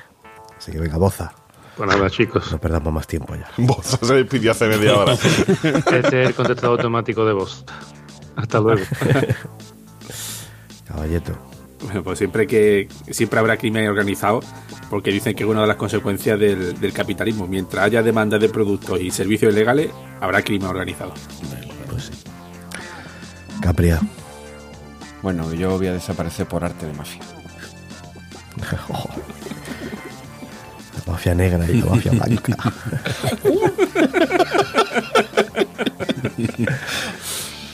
[0.58, 1.34] Así que venga, boza,
[1.76, 2.52] Pues nada, chicos.
[2.52, 3.50] no perdamos más tiempo ya.
[3.58, 5.14] Vos se despidió hace media hora.
[5.64, 7.66] Este es el contestador automático de voz.
[8.36, 8.82] Hasta luego.
[10.88, 11.38] Caballeto.
[11.84, 14.42] Bueno, pues siempre que siempre habrá crimen organizado,
[14.90, 17.48] porque dicen que es una de las consecuencias del, del capitalismo.
[17.48, 21.14] Mientras haya demanda de productos y servicios ilegales, habrá crimen organizado.
[21.90, 22.12] Pues sí.
[23.62, 24.00] Capria.
[25.22, 27.22] Bueno, yo voy a desaparecer por arte de mafia.
[30.96, 32.56] La mafia negra y la mafia blanca.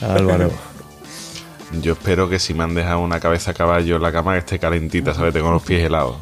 [0.00, 0.73] Álvaro.
[1.82, 4.38] Yo espero que si me han dejado una cabeza a caballo en la cama que
[4.40, 5.32] esté calentita, ¿sabes?
[5.34, 6.16] Tengo los pies helados.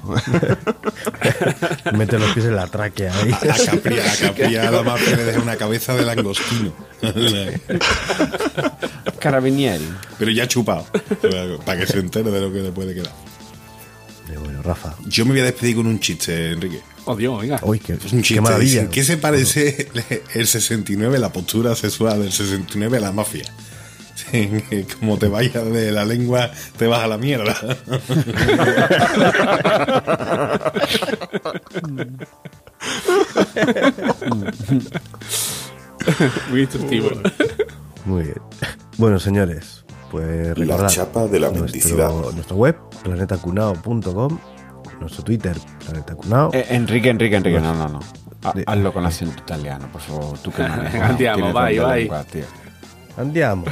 [1.97, 3.33] Mete los pies en la tráquea ahí.
[3.33, 6.73] A Capri, a Capri a la mafia le dejé una cabeza de langostino.
[9.19, 9.85] Carabinieri.
[10.19, 10.87] Pero ya chupado.
[11.65, 13.13] Para que se entere de lo que le puede quedar.
[14.33, 14.95] Eh, bueno, Rafa.
[15.07, 16.81] Yo me voy a despedir con un chiste, Enrique.
[17.05, 17.59] Oh, Dios, venga.
[17.63, 18.41] Uy, qué, Es un qué chiste.
[18.41, 18.71] maravilla.
[18.73, 19.89] Dicen, ¿Qué se parece
[20.35, 23.45] el 69, la postura sexual del 69 a la mafia?
[25.01, 27.55] Como te vayas de la lengua, te vas a la mierda.
[36.51, 37.11] Muy instructivo.
[38.05, 38.41] Muy bien.
[38.99, 42.11] Bueno, señores, pues recordad chapa de la nuestro, mendicidad.
[42.35, 44.39] nuestro web, planetacunao.com,
[45.01, 46.51] nuestro Twitter, planetacunao.
[46.53, 48.01] Eh, Enrique, Enrique, Enrique, no, no, no.
[48.67, 50.39] Hazlo con acento italiano, por favor.
[50.39, 51.11] Tú que manejas.
[51.11, 52.09] Andiamo, tienes vai, vai.
[53.17, 53.65] Andiamo.